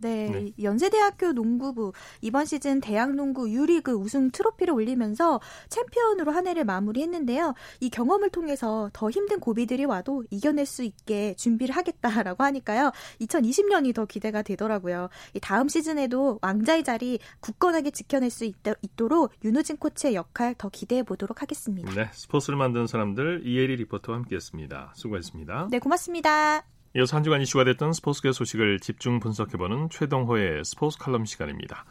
네, 0.00 0.28
네, 0.30 0.52
연세대학교 0.62 1.32
농구부 1.32 1.92
이번 2.20 2.46
시즌 2.46 2.80
대학 2.80 3.14
농구 3.14 3.50
유리그 3.50 3.92
우승 3.92 4.30
트로피를 4.30 4.72
올리면서 4.74 5.40
챔피언으로 5.68 6.32
한 6.32 6.46
해를 6.46 6.64
마무리했는데요. 6.64 7.54
이 7.80 7.90
경험을 7.90 8.30
통해서 8.30 8.90
더 8.92 9.10
힘든 9.10 9.40
고비들이 9.40 9.84
와도 9.84 10.24
이겨낼 10.30 10.66
수 10.66 10.82
있게 10.82 11.34
준비를 11.34 11.76
하겠다라고 11.76 12.44
하니까요. 12.44 12.92
2020년이 13.20 13.94
더 13.94 14.06
기대가 14.06 14.42
되더라고요. 14.42 15.08
이 15.34 15.40
다음 15.40 15.68
시즌에도 15.68 16.38
왕자의 16.42 16.84
자리 16.84 17.18
굳건하게 17.40 17.90
지켜낼 17.90 18.30
수 18.30 18.44
있, 18.44 18.54
도록 18.96 19.32
윤호진 19.44 19.76
코치의 19.76 20.14
역할 20.14 20.54
더 20.56 20.68
기대해 20.68 21.02
보도록 21.02 21.42
하겠습니다. 21.42 21.92
네, 21.92 22.08
스포츠를 22.12 22.56
만든 22.58 22.86
사람들 22.86 23.42
이혜리 23.44 23.76
리포터와 23.76 24.18
함께했습니다. 24.18 24.92
수고했습니다. 24.94 25.68
네, 25.70 25.78
고맙습니다. 25.78 26.79
이어서 26.96 27.16
한 27.16 27.22
주간 27.22 27.40
이슈가 27.40 27.62
됐던 27.64 27.92
스포츠계 27.92 28.32
소식을 28.32 28.80
집중 28.80 29.20
분석해보는 29.20 29.90
최동호의 29.90 30.64
스포츠 30.64 30.98
칼럼 30.98 31.24
시간입니다. 31.24 31.84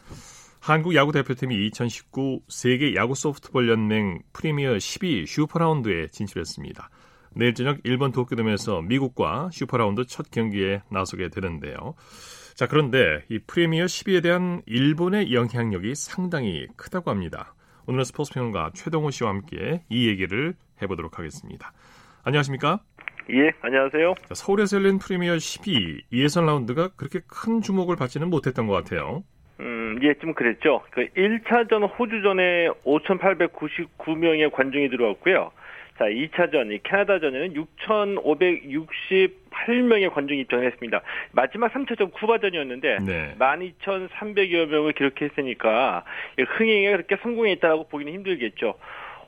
한국 0.59 0.93
야구 0.93 1.13
대표팀이 1.13 1.55
2019 1.67 2.41
세계 2.49 2.93
야구 2.95 3.15
소프트볼 3.15 3.69
연맹 3.69 4.21
프리미어 4.33 4.77
12 4.77 5.25
슈퍼라운드에 5.25 6.07
진출했습니다. 6.07 6.89
내일 7.33 7.53
저녁 7.53 7.77
일본 7.85 8.11
도쿄돔에서 8.11 8.81
미국과 8.81 9.51
슈퍼라운드 9.53 10.05
첫 10.05 10.31
경기에 10.31 10.81
나서게 10.91 11.29
되는데요. 11.29 11.93
자, 12.55 12.67
그런데 12.67 13.23
이 13.29 13.39
프리미어 13.39 13.85
12에 13.85 14.21
대한 14.21 14.61
일본의 14.65 15.33
영향력이 15.33 15.95
상당히 15.95 16.67
크다고 16.75 17.09
합니다. 17.09 17.55
오늘 17.85 18.03
스포츠 18.03 18.33
평론가 18.33 18.71
최동호 18.73 19.11
씨와 19.11 19.29
함께 19.29 19.85
이 19.87 20.09
얘기를 20.09 20.55
해보도록 20.81 21.19
하겠습니다. 21.19 21.71
안녕하십니까? 22.23 22.81
예, 23.31 23.51
안녕하세요. 23.61 24.15
서울에서 24.33 24.77
열린 24.77 24.97
프리미어 24.97 25.37
12 25.37 26.03
예선 26.11 26.45
라운드가 26.45 26.89
그렇게 26.95 27.19
큰 27.27 27.61
주목을 27.61 27.95
받지는 27.95 28.29
못했던 28.29 28.67
것 28.67 28.73
같아요. 28.73 29.23
음, 29.59 29.99
예, 30.01 30.13
좀 30.15 30.33
그랬죠. 30.33 30.81
그 30.91 31.07
1차전 31.15 31.87
호주전에 31.99 32.69
5,899명의 32.85 34.51
관중이 34.51 34.89
들어왔고요. 34.89 35.51
자, 35.99 36.05
2차전, 36.05 36.79
캐나다전에는 36.81 37.53
6,568명의 37.55 40.11
관중이 40.13 40.39
입장했습니다. 40.41 41.01
마지막 41.33 41.73
3차전 41.73 42.13
쿠바전이었는데 42.13 42.99
네. 43.05 43.35
12,300여 43.37 44.67
명을 44.67 44.93
기록했으니까 44.93 46.05
흥행에 46.57 46.91
그렇게 46.91 47.17
성공했다고 47.17 47.89
보기는 47.89 48.13
힘들겠죠. 48.13 48.75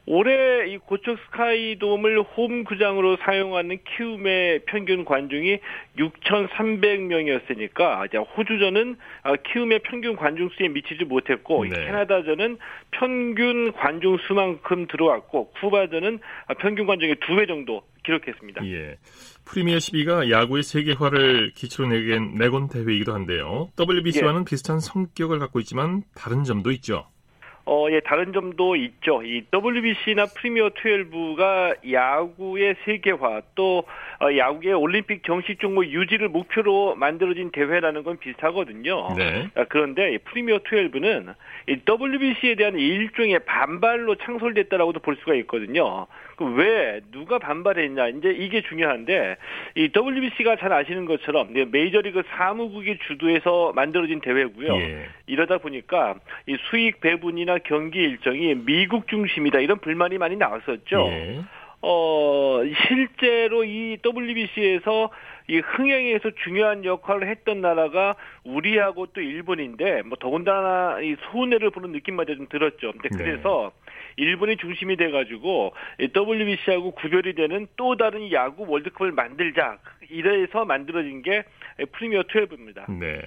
올해 0.07 0.67
이 0.67 0.77
고척 0.77 1.17
스카이돔을 1.25 2.23
홈구장으로 2.23 3.17
사용하는 3.17 3.77
키움의 3.95 4.61
평균 4.65 5.05
관중이 5.05 5.59
6,300명이었으니까 5.97 8.07
이제 8.07 8.17
호주전은 8.17 8.97
아, 9.23 9.35
키움의 9.35 9.79
평균 9.83 10.15
관중 10.15 10.49
수에 10.57 10.69
미치지 10.69 11.05
못했고 11.05 11.65
네. 11.65 11.85
캐나다전은 11.85 12.57
평균 12.91 13.71
관중 13.73 14.17
수만큼 14.27 14.87
들어왔고 14.87 15.51
쿠바전은 15.51 16.19
평균 16.59 16.87
관중의 16.87 17.17
두 17.21 17.35
배 17.35 17.45
정도 17.45 17.83
기록했습니다. 18.03 18.65
예. 18.65 18.97
프리미어 19.45 19.77
12가 19.77 20.29
야구의 20.29 20.63
세계화를 20.63 21.51
기초로 21.55 21.89
내건, 21.89 22.35
내건 22.35 22.67
대회이기도 22.67 23.13
한데요. 23.13 23.69
WBC와는 23.79 24.41
예. 24.41 24.45
비슷한 24.45 24.79
성격을 24.79 25.39
갖고 25.39 25.59
있지만 25.59 26.03
다른 26.15 26.43
점도 26.43 26.71
있죠. 26.71 27.05
어, 27.65 27.87
예, 27.91 27.99
다른 27.99 28.33
점도 28.33 28.75
있죠. 28.75 29.21
이 29.23 29.45
WBC나 29.51 30.25
프리미어 30.27 30.69
12가 30.69 31.91
야구의 31.91 32.75
세계화 32.85 33.41
또 33.55 33.79
어, 33.79 33.83
야구의 34.37 34.73
올림픽 34.73 35.23
정식 35.23 35.59
종목 35.59 35.85
유지를 35.85 36.29
목표로 36.29 36.95
만들어진 36.95 37.51
대회라는 37.51 38.03
건 38.03 38.17
비슷하거든요. 38.19 39.15
네. 39.17 39.49
아, 39.55 39.65
그런데 39.67 40.17
프리미어 40.19 40.59
12는 40.59 41.33
이 41.67 41.79
WBC에 41.87 42.55
대한 42.55 42.77
일종의 42.77 43.39
반발로 43.45 44.15
창설됐다라고도 44.15 44.99
볼 44.99 45.15
수가 45.17 45.33
있거든요. 45.35 46.07
왜 46.55 47.01
누가 47.11 47.37
반발했냐 47.39 48.07
이제 48.09 48.29
이게 48.31 48.61
중요한데 48.61 49.37
이 49.75 49.89
WBC가 49.95 50.55
잘 50.57 50.73
아시는 50.73 51.05
것처럼 51.05 51.53
메이저리그 51.71 52.23
사무국이 52.29 52.97
주도해서 53.07 53.73
만들어진 53.75 54.21
대회고요. 54.21 54.75
예. 54.75 55.05
이러다 55.27 55.59
보니까 55.59 56.15
이 56.47 56.57
수익 56.69 56.99
배분이나 56.99 57.59
경기 57.59 57.99
일정이 57.99 58.55
미국 58.55 59.07
중심이다 59.07 59.59
이런 59.59 59.79
불만이 59.79 60.17
많이 60.17 60.35
나왔었죠. 60.35 61.07
예. 61.09 61.41
어, 61.81 62.61
실제로 62.87 63.63
이 63.63 63.97
WBC에서 64.03 65.09
이 65.47 65.57
흥행에서 65.57 66.31
중요한 66.43 66.85
역할을 66.85 67.27
했던 67.27 67.61
나라가 67.61 68.15
우리하고 68.43 69.07
또 69.07 69.21
일본인데 69.21 70.03
뭐 70.03 70.17
더군다나 70.19 70.99
이 71.01 71.15
손해를 71.31 71.71
보는 71.71 71.91
느낌마저 71.91 72.35
좀 72.35 72.47
들었죠. 72.47 72.91
근데 72.93 73.09
네. 73.09 73.17
그래서 73.17 73.73
네. 73.85 73.91
일본이 74.23 74.57
중심이 74.57 74.95
돼가지고 74.95 75.73
WBC하고 76.15 76.91
구별이 76.91 77.33
되는 77.33 77.67
또 77.75 77.97
다른 77.97 78.31
야구 78.31 78.65
월드컵을 78.67 79.11
만들자 79.11 79.79
이래서 80.09 80.65
만들어진 80.65 81.21
게 81.21 81.43
프리미어 81.93 82.21
12입니다. 82.23 82.89
네. 82.99 83.21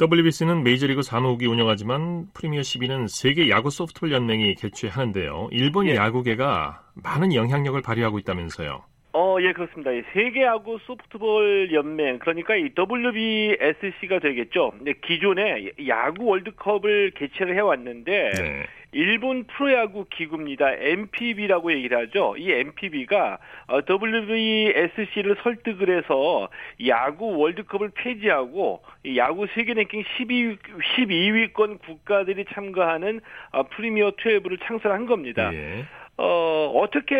WBC는 0.00 0.62
메이저리그 0.62 1.02
사무국이 1.02 1.46
운영하지만 1.46 2.28
프리미어 2.32 2.60
12는 2.60 3.08
세계 3.08 3.50
야구 3.50 3.68
소프트볼 3.68 4.12
연맹이 4.12 4.54
개최하는데요. 4.54 5.48
일본 5.50 5.88
예. 5.88 5.96
야구계가 5.96 6.84
많은 6.94 7.34
영향력을 7.34 7.82
발휘하고 7.82 8.20
있다면서요. 8.20 8.84
어, 9.12 9.36
예, 9.40 9.52
그렇습니다. 9.52 9.90
세계 10.12 10.42
야구 10.42 10.78
소프트볼 10.86 11.72
연맹, 11.72 12.18
그러니까 12.18 12.56
이 12.56 12.70
WBSC가 12.76 14.18
되겠죠. 14.18 14.72
기존에 15.02 15.70
야구 15.86 16.26
월드컵을 16.26 17.12
개최를 17.12 17.54
해왔는데, 17.54 18.30
네. 18.36 18.66
일본 18.92 19.44
프로야구 19.44 20.06
기구입니다. 20.10 20.72
MPB라고 20.72 21.72
얘기를 21.72 21.98
하죠. 21.98 22.34
이 22.38 22.50
MPB가 22.50 23.38
어, 23.66 23.80
WBSC를 23.86 25.36
설득을 25.42 25.96
해서 25.98 26.48
야구 26.86 27.36
월드컵을 27.36 27.90
폐지하고 27.90 28.82
야구 29.16 29.46
세계 29.54 29.74
랭킹 29.74 30.04
12, 30.16 30.56
12위권 30.96 31.80
국가들이 31.80 32.46
참가하는 32.54 33.20
어, 33.52 33.64
프리미어 33.64 34.12
12를 34.12 34.58
창설한 34.62 35.04
겁니다. 35.04 35.52
예. 35.52 35.84
어, 36.20 36.72
어떻게 36.74 37.14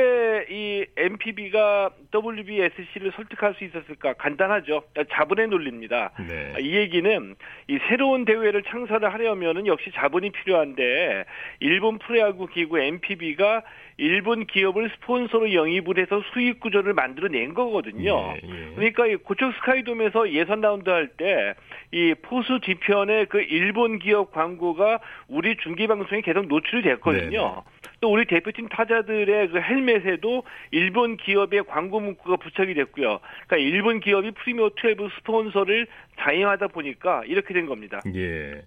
이 0.50 0.84
MPB가 0.96 1.90
WBSC를 2.12 3.12
설득할 3.14 3.54
수 3.54 3.62
있었을까? 3.62 4.14
간단하죠. 4.14 4.82
자본의 5.12 5.46
논리입니다. 5.48 6.10
네. 6.28 6.54
이 6.60 6.74
얘기는 6.74 7.36
이 7.68 7.78
새로운 7.88 8.24
대회를 8.24 8.64
창설을 8.64 9.12
하려면은 9.14 9.68
역시 9.68 9.92
자본이 9.94 10.30
필요한데 10.30 11.24
일본 11.60 11.98
프로야구 11.98 12.48
기구 12.48 12.80
MPB가 12.80 13.62
일본 13.98 14.46
기업을 14.46 14.90
스폰서로 14.96 15.54
영입을 15.54 15.98
해서 15.98 16.20
수익 16.32 16.58
구조를 16.60 16.92
만들어낸 16.94 17.54
거거든요. 17.54 18.34
예, 18.42 18.48
예. 18.48 18.74
그러니까 18.74 19.06
이 19.06 19.16
고척 19.16 19.52
스카이돔에서 19.54 20.32
예선 20.32 20.60
라운드 20.60 20.90
할 20.90 21.08
때 21.16 21.54
이 21.90 22.14
포수 22.20 22.60
뒤편에 22.60 23.24
그 23.26 23.40
일본 23.40 23.98
기업 23.98 24.30
광고가 24.32 25.00
우리 25.26 25.56
중계 25.56 25.86
방송에 25.86 26.20
계속 26.20 26.46
노출이 26.46 26.82
됐거든요. 26.82 27.62
또 28.00 28.12
우리 28.12 28.26
대표팀 28.26 28.68
타자들의 28.68 29.48
그 29.48 29.60
헬멧에도 29.60 30.44
일본 30.70 31.16
기업의 31.16 31.64
광고 31.66 32.00
문구가 32.00 32.36
부착이 32.36 32.74
됐고요. 32.74 33.20
그러니까 33.46 33.56
일본 33.56 34.00
기업이 34.00 34.32
프리미어 34.32 34.70
12 34.80 35.08
스폰서를 35.18 35.86
자행하다 36.20 36.68
보니까 36.68 37.22
이렇게 37.26 37.54
된 37.54 37.66
겁니다. 37.66 38.00
예. 38.14 38.62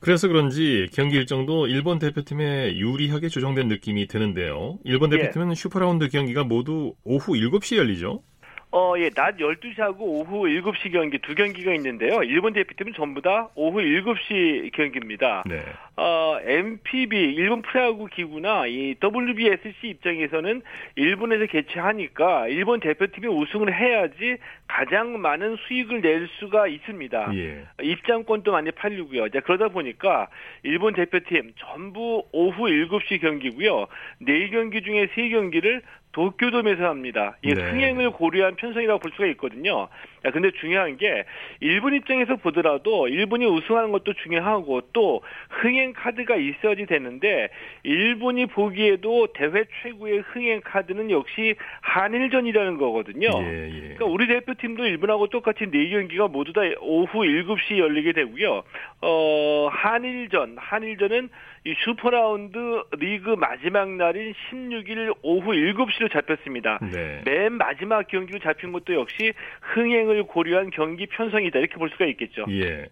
그래서 0.00 0.28
그런지 0.28 0.88
경기 0.92 1.16
일정도 1.16 1.66
일본 1.66 1.98
대표팀에 1.98 2.76
유리하게 2.76 3.28
조정된 3.28 3.68
느낌이 3.68 4.06
드는데요. 4.06 4.78
일본 4.84 5.12
예. 5.12 5.18
대표팀은 5.18 5.54
슈퍼라운드 5.54 6.08
경기가 6.08 6.44
모두 6.44 6.94
오후 7.04 7.34
7시에 7.34 7.78
열리죠. 7.78 8.22
어, 8.70 8.94
예, 8.98 9.08
낮 9.10 9.38
12시하고 9.38 10.00
오후 10.00 10.46
7시 10.46 10.92
경기 10.92 11.18
두 11.18 11.34
경기가 11.34 11.72
있는데요. 11.74 12.22
일본 12.22 12.52
대표팀은 12.52 12.92
전부 12.94 13.22
다 13.22 13.48
오후 13.54 13.80
7시 13.80 14.72
경기입니다. 14.72 15.42
네. 15.46 15.62
어, 15.96 16.38
NPB, 16.42 17.16
일본 17.16 17.62
프로야구 17.62 18.06
기구나 18.06 18.66
이 18.66 18.94
WBSC 19.02 19.88
입장에서는 19.88 20.62
일본에서 20.96 21.46
개최하니까 21.46 22.48
일본 22.48 22.80
대표팀이 22.80 23.26
우승을 23.26 23.74
해야지 23.74 24.36
가장 24.66 25.18
많은 25.20 25.56
수익을 25.66 26.02
낼 26.02 26.28
수가 26.38 26.68
있습니다. 26.68 27.30
예. 27.34 27.64
입장권도 27.82 28.52
많이 28.52 28.70
팔리고요. 28.70 29.30
자, 29.30 29.40
그러다 29.40 29.68
보니까 29.68 30.28
일본 30.62 30.92
대표팀 30.92 31.54
전부 31.56 32.22
오후 32.32 32.66
7시 32.66 33.20
경기고요. 33.22 33.86
4경기 34.20 34.84
중에 34.84 35.06
3경기를 35.06 35.80
도쿄돔에서 36.12 36.84
합니다. 36.84 37.36
이 37.42 37.52
네. 37.52 37.62
흥행을 37.62 38.10
고려한 38.10 38.56
편성이라고 38.56 38.98
볼 38.98 39.10
수가 39.12 39.26
있거든요. 39.28 39.88
자, 40.22 40.30
근데 40.30 40.50
중요한 40.60 40.96
게 40.96 41.24
일본 41.60 41.94
입장에서 41.94 42.36
보더라도 42.36 43.08
일본이 43.08 43.46
우승하는 43.46 43.92
것도 43.92 44.14
중요하고 44.14 44.82
또 44.92 45.22
흥행 45.48 45.92
카드가 45.92 46.36
있어야지 46.36 46.86
되는데 46.86 47.48
일본이 47.82 48.46
보기에도 48.46 49.28
대회 49.34 49.64
최고의 49.82 50.20
흥행 50.20 50.60
카드는 50.64 51.10
역시 51.10 51.54
한일전이라는 51.82 52.78
거거든요. 52.78 53.28
예, 53.42 53.68
예. 53.68 53.80
그러니까 53.80 54.04
우리 54.06 54.26
대표팀도 54.26 54.86
일본하고 54.86 55.28
똑같이 55.28 55.70
네 55.70 55.90
경기가 55.90 56.28
모두 56.28 56.52
다 56.52 56.62
오후 56.80 57.06
7시 57.06 57.78
열리게 57.78 58.12
되고요. 58.12 58.62
어, 59.02 59.68
한일전, 59.70 60.56
한일전은 60.58 61.28
이 61.64 61.74
슈퍼라운드 61.84 62.58
리그 62.98 63.30
마지막 63.30 63.90
날인 63.90 64.34
16일 64.50 65.16
오후 65.22 65.52
7시로 65.52 66.12
잡혔습니다. 66.12 66.78
네. 66.80 67.22
맨 67.24 67.54
마지막 67.54 68.06
경기로 68.06 68.38
잡힌 68.40 68.72
것도 68.72 68.94
역시 68.94 69.32
흥행을 69.74 70.24
고려한 70.24 70.70
경기 70.70 71.06
편성이다 71.06 71.58
이렇게 71.58 71.74
볼 71.76 71.90
수가 71.90 72.06
있겠죠. 72.06 72.44
예. 72.50 72.86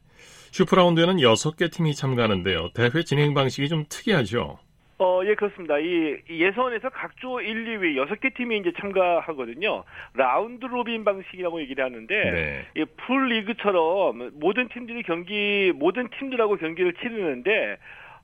슈퍼라운드에는 0.53 1.17
6개 1.17 1.71
팀이 1.73 1.95
참가하는데요. 1.95 2.71
대회 2.75 3.03
진행 3.05 3.35
방식이 3.35 3.69
좀 3.69 3.85
특이하죠. 3.89 4.59
어, 4.99 5.21
예, 5.27 5.35
그렇습니다. 5.35 5.79
이, 5.79 6.17
이 6.31 6.43
예선에서 6.43 6.89
각조 6.89 7.43
1, 7.43 7.79
2위 7.79 7.97
6개 8.03 8.35
팀이 8.35 8.59
이제 8.59 8.73
참가하거든요. 8.81 9.85
라운드 10.15 10.65
로빈 10.65 11.05
방식이라고 11.05 11.61
얘기를 11.61 11.85
하는데, 11.85 12.15
네. 12.31 12.67
이 12.77 12.85
풀리그처럼 12.97 14.31
모든 14.41 14.69
팀들이 14.69 15.03
경기, 15.03 15.73
모든 15.75 16.09
팀들하고 16.19 16.57
경기를 16.57 16.95
치르는데, 16.95 17.77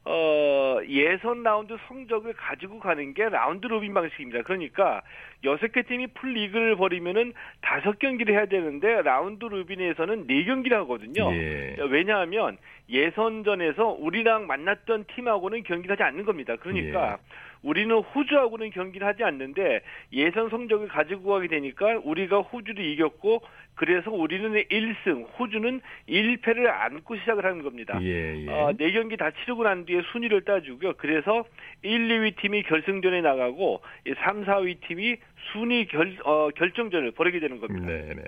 어, 0.04 0.78
예선 0.88 1.42
라운드 1.42 1.76
성적을 1.86 2.32
가지고 2.34 2.80
가는 2.80 3.14
게 3.14 3.28
라운드 3.28 3.66
로빈 3.66 3.94
방식입니다. 3.94 4.42
그러니까 4.42 5.02
여섯 5.44 5.72
개 5.72 5.82
팀이 5.82 6.08
풀리그를 6.08 6.76
벌이면은 6.76 7.32
다섯 7.60 7.98
경기를 7.98 8.34
해야 8.34 8.46
되는데 8.46 9.02
라운드 9.02 9.44
로빈에서는 9.44 10.26
네 10.26 10.44
경기를 10.44 10.78
하거든요. 10.78 11.32
예. 11.34 11.76
왜냐하면 11.90 12.58
예선전에서 12.88 13.88
우리랑 13.88 14.46
만났던 14.46 15.06
팀하고는 15.14 15.62
경기를 15.64 15.94
하지 15.94 16.02
않는 16.02 16.24
겁니다. 16.24 16.56
그러니까 16.56 17.18
우리는 17.62 17.94
호주하고는 17.96 18.70
경기를 18.70 19.06
하지 19.06 19.22
않는데 19.24 19.82
예선 20.12 20.50
성적을 20.50 20.88
가지고 20.88 21.30
가게 21.30 21.48
되니까 21.48 22.00
우리가 22.04 22.40
호주를 22.40 22.84
이겼고 22.84 23.40
그래서 23.74 24.10
우리는 24.10 24.52
1승, 24.52 25.26
호주는 25.38 25.80
1패를 26.08 26.66
안고 26.66 27.16
시작을 27.16 27.44
하는 27.44 27.62
겁니다. 27.62 27.98
예, 28.02 28.44
예. 28.44 28.48
어, 28.48 28.72
네 28.76 28.92
경기 28.92 29.16
다 29.16 29.30
치르고 29.30 29.62
난 29.64 29.86
뒤에 29.86 30.02
순위를 30.12 30.42
따주고요. 30.42 30.94
그래서 30.98 31.44
1, 31.82 32.08
2위 32.08 32.36
팀이 32.36 32.64
결승전에 32.64 33.22
나가고 33.22 33.80
이 34.06 34.14
3, 34.18 34.44
4위 34.44 34.80
팀이 34.86 35.16
순위 35.52 35.86
결, 35.86 36.16
어, 36.24 36.48
결정전을 36.54 37.12
벌이게 37.12 37.40
되는 37.40 37.60
겁니다. 37.60 37.86
네, 37.86 38.14
네. 38.14 38.22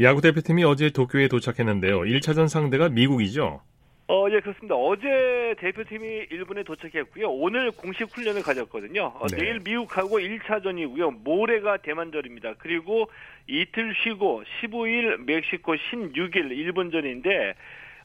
야구 0.00 0.20
대표팀이 0.20 0.62
어제 0.64 0.90
도쿄에 0.90 1.28
도착했는데요. 1.28 2.00
1차전 2.00 2.48
상대가 2.48 2.88
미국이죠. 2.88 3.60
어, 4.10 4.26
예, 4.30 4.40
그렇습니다. 4.40 4.74
어제 4.74 5.54
대표팀이 5.58 6.28
일본에 6.30 6.62
도착했고요. 6.62 7.30
오늘 7.30 7.70
공식 7.70 8.04
훈련을 8.04 8.42
가졌거든요. 8.42 9.12
어, 9.14 9.26
네. 9.26 9.36
내일 9.36 9.60
미국하고 9.60 10.18
1차전이고요. 10.18 11.22
모레가 11.24 11.78
대만전입니다. 11.78 12.54
그리고 12.58 13.10
이틀 13.46 13.94
쉬고 14.02 14.44
15일 14.62 15.26
멕시코 15.26 15.74
16일 15.74 16.52
일본전인데 16.52 17.54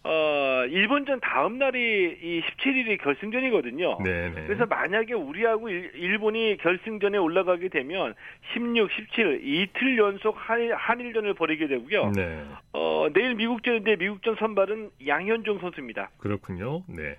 어, 0.05 0.65
일본전 0.69 1.21
다음 1.21 1.57
날이 1.57 2.17
이 2.21 2.41
17일이 2.41 3.01
결승전이거든요. 3.01 3.99
네, 4.03 4.29
네. 4.35 4.43
그래서 4.45 4.65
만약에 4.65 5.13
우리하고 5.13 5.69
일- 5.69 5.91
일본이 5.95 6.57
결승전에 6.57 7.17
올라가게 7.17 7.69
되면 7.69 8.13
16, 8.53 8.89
17 8.91 9.39
이틀 9.43 9.97
연속 9.97 10.35
한일, 10.37 10.75
한일전을 10.75 11.35
벌이게 11.35 11.67
되고요. 11.67 12.11
네. 12.11 12.43
어, 12.73 13.07
내일 13.13 13.35
미국전인데 13.35 13.95
미국전 13.95 14.35
선발은 14.37 14.89
양현종 15.07 15.59
선수입니다. 15.59 16.09
그렇군요. 16.17 16.83
네. 16.87 17.15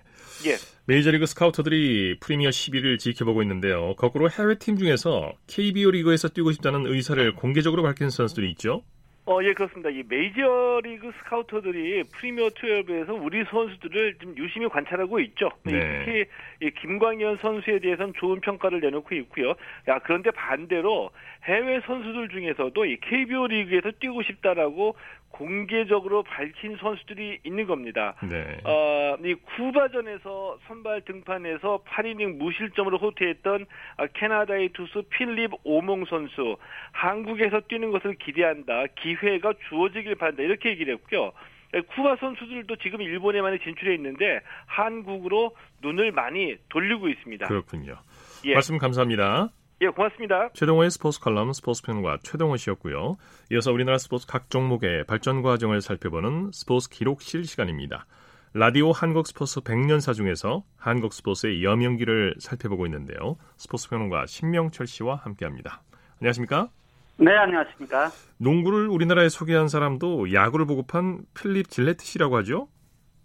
예. 0.46 0.56
메이저리그 0.86 1.24
스카우터들이 1.24 2.18
프리미어 2.20 2.50
11을 2.50 2.98
지켜보고 2.98 3.40
있는데요. 3.42 3.94
거꾸로 3.96 4.28
해외 4.28 4.56
팀 4.58 4.76
중에서 4.76 5.32
KBO 5.46 5.90
리그에서 5.92 6.28
뛰고 6.28 6.52
싶다는 6.52 6.86
의사를 6.86 7.34
공개적으로 7.34 7.82
밝힌 7.82 8.10
선수들이 8.10 8.50
있죠. 8.50 8.82
어, 9.26 9.42
예, 9.42 9.54
그렇습니다. 9.54 9.88
이 9.88 10.02
메이저리그 10.06 11.12
스카우터들이 11.18 12.04
프리미어 12.12 12.48
12에서 12.50 13.18
우리 13.22 13.42
선수들을 13.44 14.16
좀 14.20 14.36
유심히 14.36 14.68
관찰하고 14.68 15.18
있죠. 15.20 15.50
네. 15.62 16.04
특히 16.04 16.24
이 16.60 16.70
김광현 16.70 17.38
선수에 17.38 17.78
대해서는 17.78 18.12
좋은 18.18 18.40
평가를 18.40 18.80
내놓고 18.80 19.14
있고요. 19.14 19.54
야, 19.88 19.98
그런데 20.00 20.30
반대로 20.30 21.10
해외 21.44 21.80
선수들 21.80 22.28
중에서도 22.30 22.84
이 22.86 22.96
KBO 23.00 23.46
리그에서 23.48 23.90
뛰고 24.00 24.22
싶다라고 24.22 24.96
공개적으로 25.30 26.22
밝힌 26.22 26.76
선수들이 26.76 27.40
있는 27.42 27.66
겁니다. 27.66 28.14
네. 28.22 28.60
어, 28.64 29.16
이 29.24 29.34
쿠바전에서 29.34 30.58
선발 30.68 31.02
등판에서 31.02 31.82
8이닝 31.86 32.36
무실점으로 32.36 32.98
호투했던 32.98 33.66
아, 33.96 34.06
캐나다의 34.06 34.70
투수 34.70 35.02
필립 35.10 35.50
오몽 35.64 36.04
선수 36.04 36.56
한국에서 36.92 37.62
뛰는 37.68 37.90
것을 37.90 38.14
기대한다. 38.14 38.84
기회가 38.94 39.52
주어지길 39.68 40.14
바란다. 40.14 40.42
이렇게 40.42 40.70
얘기를 40.70 40.94
했고요. 40.94 41.32
예, 41.74 41.80
쿠바 41.80 42.16
선수들도 42.20 42.76
지금 42.76 43.02
일본에 43.02 43.42
많이 43.42 43.58
진출해 43.58 43.92
있는데 43.94 44.40
한국으로 44.66 45.56
눈을 45.82 46.12
많이 46.12 46.54
돌리고 46.68 47.08
있습니다. 47.08 47.48
그렇군요. 47.48 47.96
예, 48.44 48.54
말씀 48.54 48.78
감사합니다. 48.78 49.50
예, 49.80 49.88
고맙습니다. 49.88 50.50
최동호의 50.52 50.90
스포츠 50.90 51.20
칼럼 51.20 51.52
스포츠 51.52 51.82
평론가 51.82 52.18
최동호 52.22 52.56
씨였고요. 52.56 53.16
이어서 53.50 53.72
우리나라 53.72 53.98
스포츠 53.98 54.26
각 54.26 54.48
종목의 54.48 55.04
발전 55.06 55.42
과정을 55.42 55.80
살펴보는 55.80 56.50
스포츠 56.52 56.88
기록실 56.88 57.44
시간입니다. 57.44 58.06
라디오 58.52 58.92
한국 58.92 59.26
스포츠 59.26 59.60
100년사 59.60 60.14
중에서 60.14 60.62
한국 60.76 61.12
스포츠의 61.12 61.64
여명기를 61.64 62.36
살펴보고 62.38 62.86
있는데요. 62.86 63.36
스포츠 63.56 63.90
평론가 63.90 64.26
신명철 64.26 64.86
씨와 64.86 65.16
함께합니다. 65.16 65.82
안녕하십니까? 66.20 66.68
네, 67.16 67.32
안녕하십니까. 67.36 68.10
농구를 68.38 68.86
우리나라에 68.88 69.28
소개한 69.28 69.66
사람도 69.66 70.32
야구를 70.32 70.66
보급한 70.66 71.22
필립 71.34 71.68
질레트 71.68 72.04
씨라고 72.04 72.36
하죠? 72.38 72.68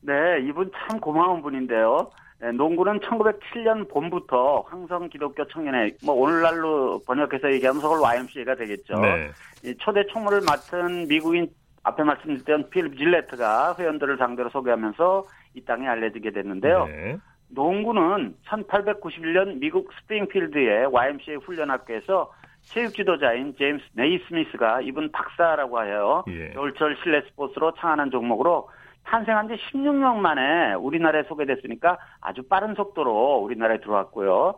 네, 0.01 0.13
이분 0.47 0.71
참 0.73 0.99
고마운 0.99 1.43
분인데요. 1.43 2.09
네, 2.41 2.51
농구는 2.53 2.99
1907년 2.99 3.89
봄부터 3.89 4.61
황성 4.61 5.09
기독교 5.09 5.45
청년회, 5.45 5.91
뭐 6.05 6.15
오늘날로 6.15 6.99
번역해서 7.05 7.51
얘기하면 7.53 7.81
서울 7.81 7.99
YMCA가 8.01 8.55
되겠죠. 8.55 8.99
네. 8.99 9.31
이 9.63 9.75
초대 9.77 10.05
총무를 10.07 10.41
맡은 10.47 11.07
미국인 11.07 11.49
앞에 11.83 12.03
말씀드렸던 12.03 12.69
필립 12.69 12.97
질레트가 12.97 13.75
회원들을 13.77 14.17
상대로 14.17 14.49
소개하면서 14.49 15.25
이 15.55 15.61
땅에 15.65 15.87
알려지게 15.87 16.31
됐는데요. 16.31 16.85
네. 16.85 17.17
농구는 17.49 18.35
1891년 18.45 19.59
미국 19.59 19.91
스프링필드의 20.01 20.85
YMCA 20.85 21.37
훈련학교에서 21.37 22.31
체육 22.61 22.93
지도자인 22.93 23.55
제임스 23.57 23.83
네이스미스가 23.93 24.81
이분 24.81 25.11
박사라고 25.11 25.79
하여 25.79 26.23
예. 26.27 26.49
겨울철 26.49 26.97
실내 27.01 27.21
스포츠로 27.21 27.73
창안한 27.79 28.11
종목으로 28.11 28.69
탄생한 29.09 29.47
지 29.47 29.55
16년 29.55 30.17
만에 30.17 30.75
우리나라에 30.75 31.23
소개됐으니까 31.23 31.97
아주 32.21 32.43
빠른 32.43 32.75
속도로 32.75 33.37
우리나라에 33.37 33.79
들어왔고요. 33.79 34.55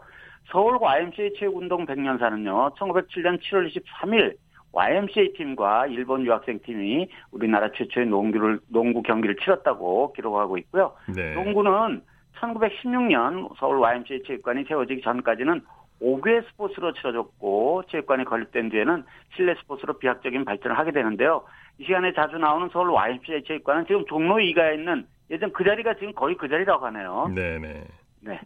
서울 0.48 0.78
YMCA 0.82 1.34
체육운동 1.40 1.86
100년사는요, 1.86 2.76
1907년 2.76 3.40
7월 3.40 3.74
23일 3.74 4.36
YMCA 4.74 5.34
팀과 5.34 5.88
일본 5.88 6.26
유학생 6.26 6.60
팀이 6.60 7.08
우리나라 7.32 7.72
최초의 7.72 8.08
농구를, 8.08 8.60
농구 8.68 9.02
경기를 9.02 9.38
치렀다고 9.38 10.14
기록하고 10.14 10.58
있고요. 10.58 10.94
네. 11.16 11.34
농구는 11.34 12.02
1916년 12.40 13.50
서울 13.58 13.80
YMCA 13.80 14.24
체육관이 14.24 14.66
세워지기 14.66 15.02
전까지는 15.02 15.62
5개 16.02 16.44
스포츠로 16.48 16.94
치러졌고 16.94 17.84
체육관이 17.90 18.26
건립된 18.26 18.70
뒤에는 18.70 19.04
실내 19.36 19.54
스포츠로 19.56 20.00
비약적인 20.00 20.44
발전을 20.46 20.78
하게 20.78 20.92
되는데요. 20.92 21.44
이 21.82 21.84
시간에 21.84 22.14
자주 22.14 22.38
나오는 22.38 22.70
서울 22.72 22.92
YMCA 22.92 23.44
체육관은 23.48 23.88
지금 23.88 24.06
종로 24.06 24.36
2가에 24.36 24.76
있는 24.76 25.08
예전 25.32 25.52
그 25.52 25.64
자리가 25.64 25.96
지금 25.96 26.14
거의 26.14 26.38
그 26.38 26.48
자리라고 26.48 26.86
하네요. 26.86 27.32
네네. 27.34 27.84
네. 28.22 28.40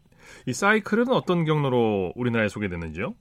이 0.45 0.53
사이클은 0.53 1.09
어떤 1.09 1.43
경로로 1.43 2.13
우리나라에 2.15 2.47
소개됐는지요? 2.47 3.13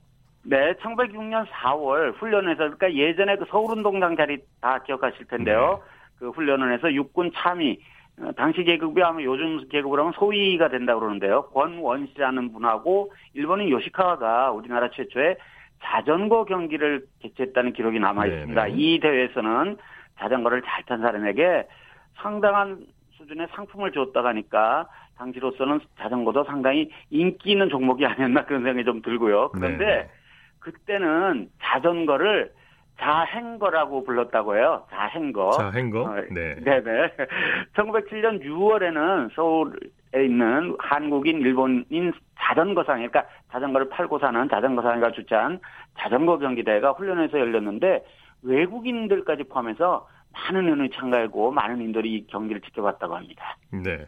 네, 0.43 0.73
1906년 0.75 1.45
4월 1.47 2.15
훈련에서 2.15 2.57
그러니까 2.59 2.93
예전에 2.93 3.35
그 3.35 3.45
서울운동장 3.49 4.15
자리 4.15 4.37
다 4.61 4.81
기억하실 4.83 5.25
텐데요. 5.25 5.81
그 6.17 6.29
훈련을 6.29 6.73
해서 6.73 6.93
육군 6.93 7.31
참위 7.35 7.77
어, 8.21 8.31
당시 8.37 8.63
계급이 8.63 9.03
아마 9.03 9.21
요즘 9.21 9.67
계급으로 9.67 10.03
하면 10.03 10.13
소위가 10.13 10.69
된다고 10.69 11.01
그러는데요. 11.01 11.49
권원 11.49 12.07
씨라는 12.13 12.53
분하고 12.53 13.11
일본인 13.33 13.69
요시카와가 13.69 14.51
우리나라 14.51 14.89
최초의 14.91 15.35
자전거 15.83 16.45
경기를 16.45 17.05
개최했다는 17.19 17.73
기록이 17.73 17.99
남아 17.99 18.27
있습니다. 18.27 18.67
이 18.67 18.99
대회에서는 19.01 19.77
자전거를 20.17 20.61
잘 20.63 20.83
탄 20.85 21.01
사람에게 21.01 21.67
상당한 22.15 22.85
수준의 23.17 23.47
상품을 23.51 23.91
줬다가 23.91 24.29
하니까 24.29 24.87
당시로서는 25.17 25.79
자전거도 25.97 26.43
상당히 26.43 26.89
인기 27.09 27.51
있는 27.51 27.69
종목이 27.69 28.05
아니었나 28.05 28.45
그런 28.45 28.63
생각이 28.63 28.85
좀 28.85 29.01
들고요. 29.01 29.49
그런데 29.49 29.85
네. 29.85 30.09
그때는 30.59 31.49
자전거를 31.61 32.51
자행거라고 32.99 34.03
불렀다고 34.03 34.57
해요. 34.57 34.85
자행거. 34.89 35.51
자, 35.51 35.69
행거. 35.71 36.03
어, 36.03 36.15
네. 36.31 36.55
네 36.61 36.81
네. 36.81 37.11
1907년 37.75 38.41
6월에는 38.41 39.33
서울에 39.35 39.73
있는 40.23 40.75
한국인, 40.79 41.41
일본인 41.41 42.13
자전거상, 42.39 42.97
그러니까 42.97 43.25
자전거를 43.51 43.89
팔고 43.89 44.19
사는 44.19 44.47
자전거상회가 44.47 45.11
주최한 45.11 45.59
자전거 45.97 46.37
경기대회가 46.37 46.91
훈련에서 46.91 47.39
열렸는데 47.39 48.03
외국인들까지 48.45 49.43
포함해서 49.45 50.07
많은 50.31 50.65
인원이 50.65 50.89
참가하고 50.91 51.51
많은 51.51 51.81
인들이 51.81 52.13
이 52.13 52.27
경기를 52.27 52.61
지켜봤다고 52.61 53.15
합니다. 53.15 53.57
네. 53.71 54.07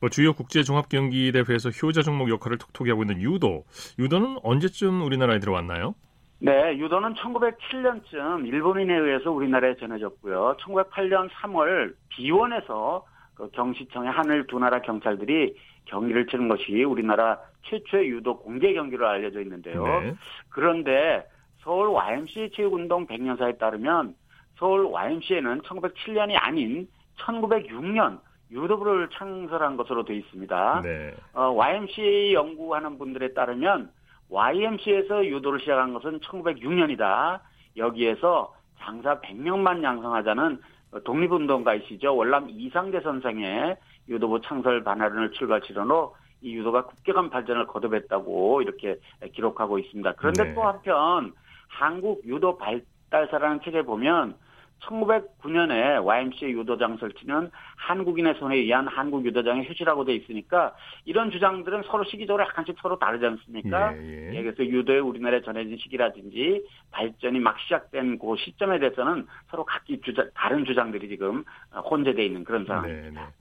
뭐 0.00 0.08
주요 0.08 0.32
국제 0.32 0.62
종합 0.62 0.88
경기 0.88 1.30
대회에서 1.30 1.68
효자 1.70 2.02
종목 2.02 2.30
역할을 2.30 2.56
톡톡히 2.58 2.90
하고 2.90 3.02
있는 3.02 3.20
유도. 3.20 3.64
유도는 3.98 4.38
언제쯤 4.42 5.02
우리나라에 5.02 5.38
들어왔나요? 5.38 5.94
네, 6.38 6.78
유도는 6.78 7.14
1907년쯤 7.14 8.46
일본인에 8.46 8.96
의해서 8.96 9.30
우리나라에 9.30 9.76
전해졌고요. 9.76 10.56
1908년 10.60 11.28
3월 11.28 11.94
비원에서 12.08 13.04
그 13.34 13.50
경시청의 13.50 14.10
하늘 14.10 14.46
두 14.46 14.58
나라 14.58 14.80
경찰들이 14.80 15.54
경기를 15.84 16.26
치는 16.26 16.48
것이 16.48 16.82
우리나라 16.84 17.38
최초의 17.64 18.08
유도 18.08 18.38
공개 18.38 18.72
경기로 18.72 19.06
알려져 19.06 19.42
있는데요. 19.42 19.84
네. 19.84 20.14
그런데 20.48 21.26
서울 21.62 21.88
YMCA 21.88 22.50
체육운동 22.52 23.06
100년사에 23.06 23.58
따르면 23.58 24.14
서울 24.56 24.84
YMCA는 24.86 25.62
1907년이 25.62 26.34
아닌 26.36 26.88
1906년 27.18 28.20
유도부를 28.50 29.08
창설한 29.10 29.76
것으로 29.76 30.04
되어 30.04 30.16
있습니다. 30.16 30.80
네. 30.82 31.14
어, 31.34 31.52
YMCA 31.52 32.34
연구하는 32.34 32.98
분들에 32.98 33.32
따르면 33.32 33.90
YMCA에서 34.28 35.26
유도를 35.26 35.60
시작한 35.60 35.92
것은 35.94 36.20
1906년이다. 36.20 37.40
여기에서 37.76 38.54
장사 38.78 39.20
100명만 39.20 39.82
양성하자는 39.82 40.60
독립운동가이시죠. 41.04 42.16
월남 42.16 42.48
이상대 42.50 43.00
선생의 43.00 43.76
유도부 44.08 44.40
창설 44.42 44.82
반환을 44.82 45.32
출발치론으로 45.32 46.16
이 46.42 46.54
유도가 46.54 46.86
급격한 46.86 47.30
발전을 47.30 47.66
거듭했다고 47.66 48.62
이렇게 48.62 48.98
기록하고 49.32 49.78
있습니다. 49.78 50.14
그런데 50.16 50.44
네. 50.44 50.54
또 50.54 50.62
한편 50.62 51.32
한국 51.70 52.22
유도 52.26 52.58
발달사라는 52.58 53.60
책에 53.64 53.82
보면 53.82 54.34
1909년에 54.80 56.04
YMCA 56.04 56.52
유도장 56.52 56.96
설치는 56.98 57.50
한국인의 57.76 58.34
손에 58.38 58.56
의한 58.56 58.86
한국 58.88 59.24
유도장의 59.24 59.68
휴지라고 59.68 60.04
돼 60.04 60.14
있으니까 60.14 60.74
이런 61.04 61.30
주장들은 61.30 61.82
서로 61.86 62.04
시기적으로 62.04 62.44
약간씩 62.44 62.76
서로 62.80 62.98
다르지 62.98 63.26
않습니까? 63.26 63.96
예, 63.96 64.32
예. 64.32 64.36
예, 64.36 64.42
그래서 64.42 64.64
유도에 64.64 64.98
우리나라에 64.98 65.42
전해진 65.42 65.76
시기라든지 65.78 66.64
발전이 66.90 67.38
막 67.40 67.58
시작된 67.60 68.18
그 68.18 68.34
시점에 68.38 68.78
대해서는 68.78 69.26
서로 69.50 69.64
각기 69.64 70.00
주장, 70.00 70.28
다른 70.34 70.64
주장들이 70.64 71.08
지금 71.08 71.44
혼재되어 71.90 72.24
있는 72.24 72.44
그런 72.44 72.64
상황입니다. 72.64 73.20
네, 73.20 73.26
네. 73.26 73.32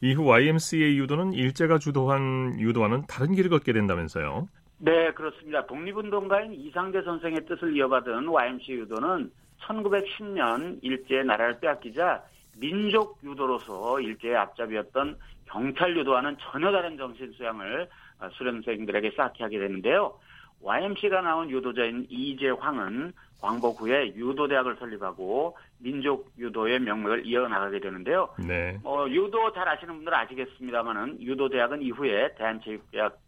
이후 0.00 0.26
YMCA 0.26 0.98
유도는 0.98 1.32
일제가 1.32 1.78
주도한 1.78 2.58
유도와는 2.58 3.02
다른 3.06 3.34
길을 3.34 3.50
걷게 3.50 3.72
된다면서요? 3.72 4.48
네, 4.78 5.10
그렇습니다. 5.12 5.64
독립운동가인 5.66 6.52
이상대 6.52 7.02
선생의 7.02 7.46
뜻을 7.46 7.76
이어받은 7.76 8.28
YMCA 8.28 8.78
유도는 8.80 9.30
1910년 9.62 10.78
일제의 10.82 11.24
나라를 11.24 11.60
빼앗기자 11.60 12.22
민족 12.58 13.18
유도로서 13.24 14.00
일제의 14.00 14.36
앞잡이였던 14.36 15.16
경찰 15.46 15.96
유도와는 15.96 16.36
전혀 16.40 16.70
다른 16.72 16.96
정신 16.96 17.32
수양을 17.32 17.88
어, 18.20 18.28
수련생들에게 18.30 19.12
쌓게 19.16 19.44
하게 19.44 19.58
되는데요. 19.58 20.18
YMC가 20.62 21.20
나온 21.20 21.50
유도자인 21.50 22.06
이재황은 22.08 23.12
광복 23.40 23.80
후에 23.80 24.14
유도대학을 24.14 24.76
설립하고 24.76 25.56
민족 25.78 26.30
유도의 26.38 26.80
명맥을 26.80 27.26
이어나가게 27.26 27.80
되는데요. 27.80 28.30
네. 28.38 28.78
어, 28.82 29.06
유도 29.08 29.52
잘 29.52 29.68
아시는 29.68 29.94
분들은 29.94 30.16
아시겠습니다만은 30.18 31.20
유도대학은 31.20 31.82
이후에 31.82 32.34
대한체육대학 32.36 33.18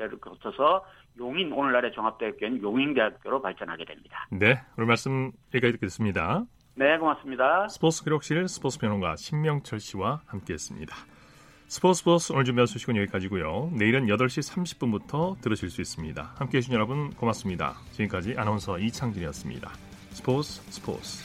을 0.00 0.18
거쳐서 0.20 0.84
용인 1.18 1.52
오늘날의 1.52 1.92
종합대학교인 1.92 2.62
용인대학교로 2.62 3.42
발전하게 3.42 3.84
됩니다. 3.84 4.26
네. 4.30 4.60
오늘 4.76 4.86
말씀 4.86 5.30
여기까지 5.54 5.72
듣겠습니다. 5.74 6.44
네, 6.76 6.96
고맙습니다. 6.98 7.68
스포츠 7.68 8.02
기록실 8.04 8.48
스포츠 8.48 8.78
평론가 8.78 9.16
신명철 9.16 9.80
씨와 9.80 10.22
함께했습니다. 10.26 10.94
스포츠 11.68 11.98
스포츠 11.98 12.32
오늘 12.32 12.44
준비한 12.44 12.66
소식은 12.66 12.96
여기까지고요. 12.96 13.70
내일은 13.74 14.06
8시 14.06 14.42
30분부터 14.50 15.40
들으실 15.40 15.70
수 15.70 15.80
있습니다. 15.80 16.34
함께해 16.36 16.62
주신 16.62 16.74
여러분 16.74 17.10
고맙습니다. 17.10 17.74
지금까지 17.92 18.34
아나운서 18.36 18.78
이창진이었습니다. 18.78 19.70
스포츠 20.10 20.60
스포츠 20.70 21.24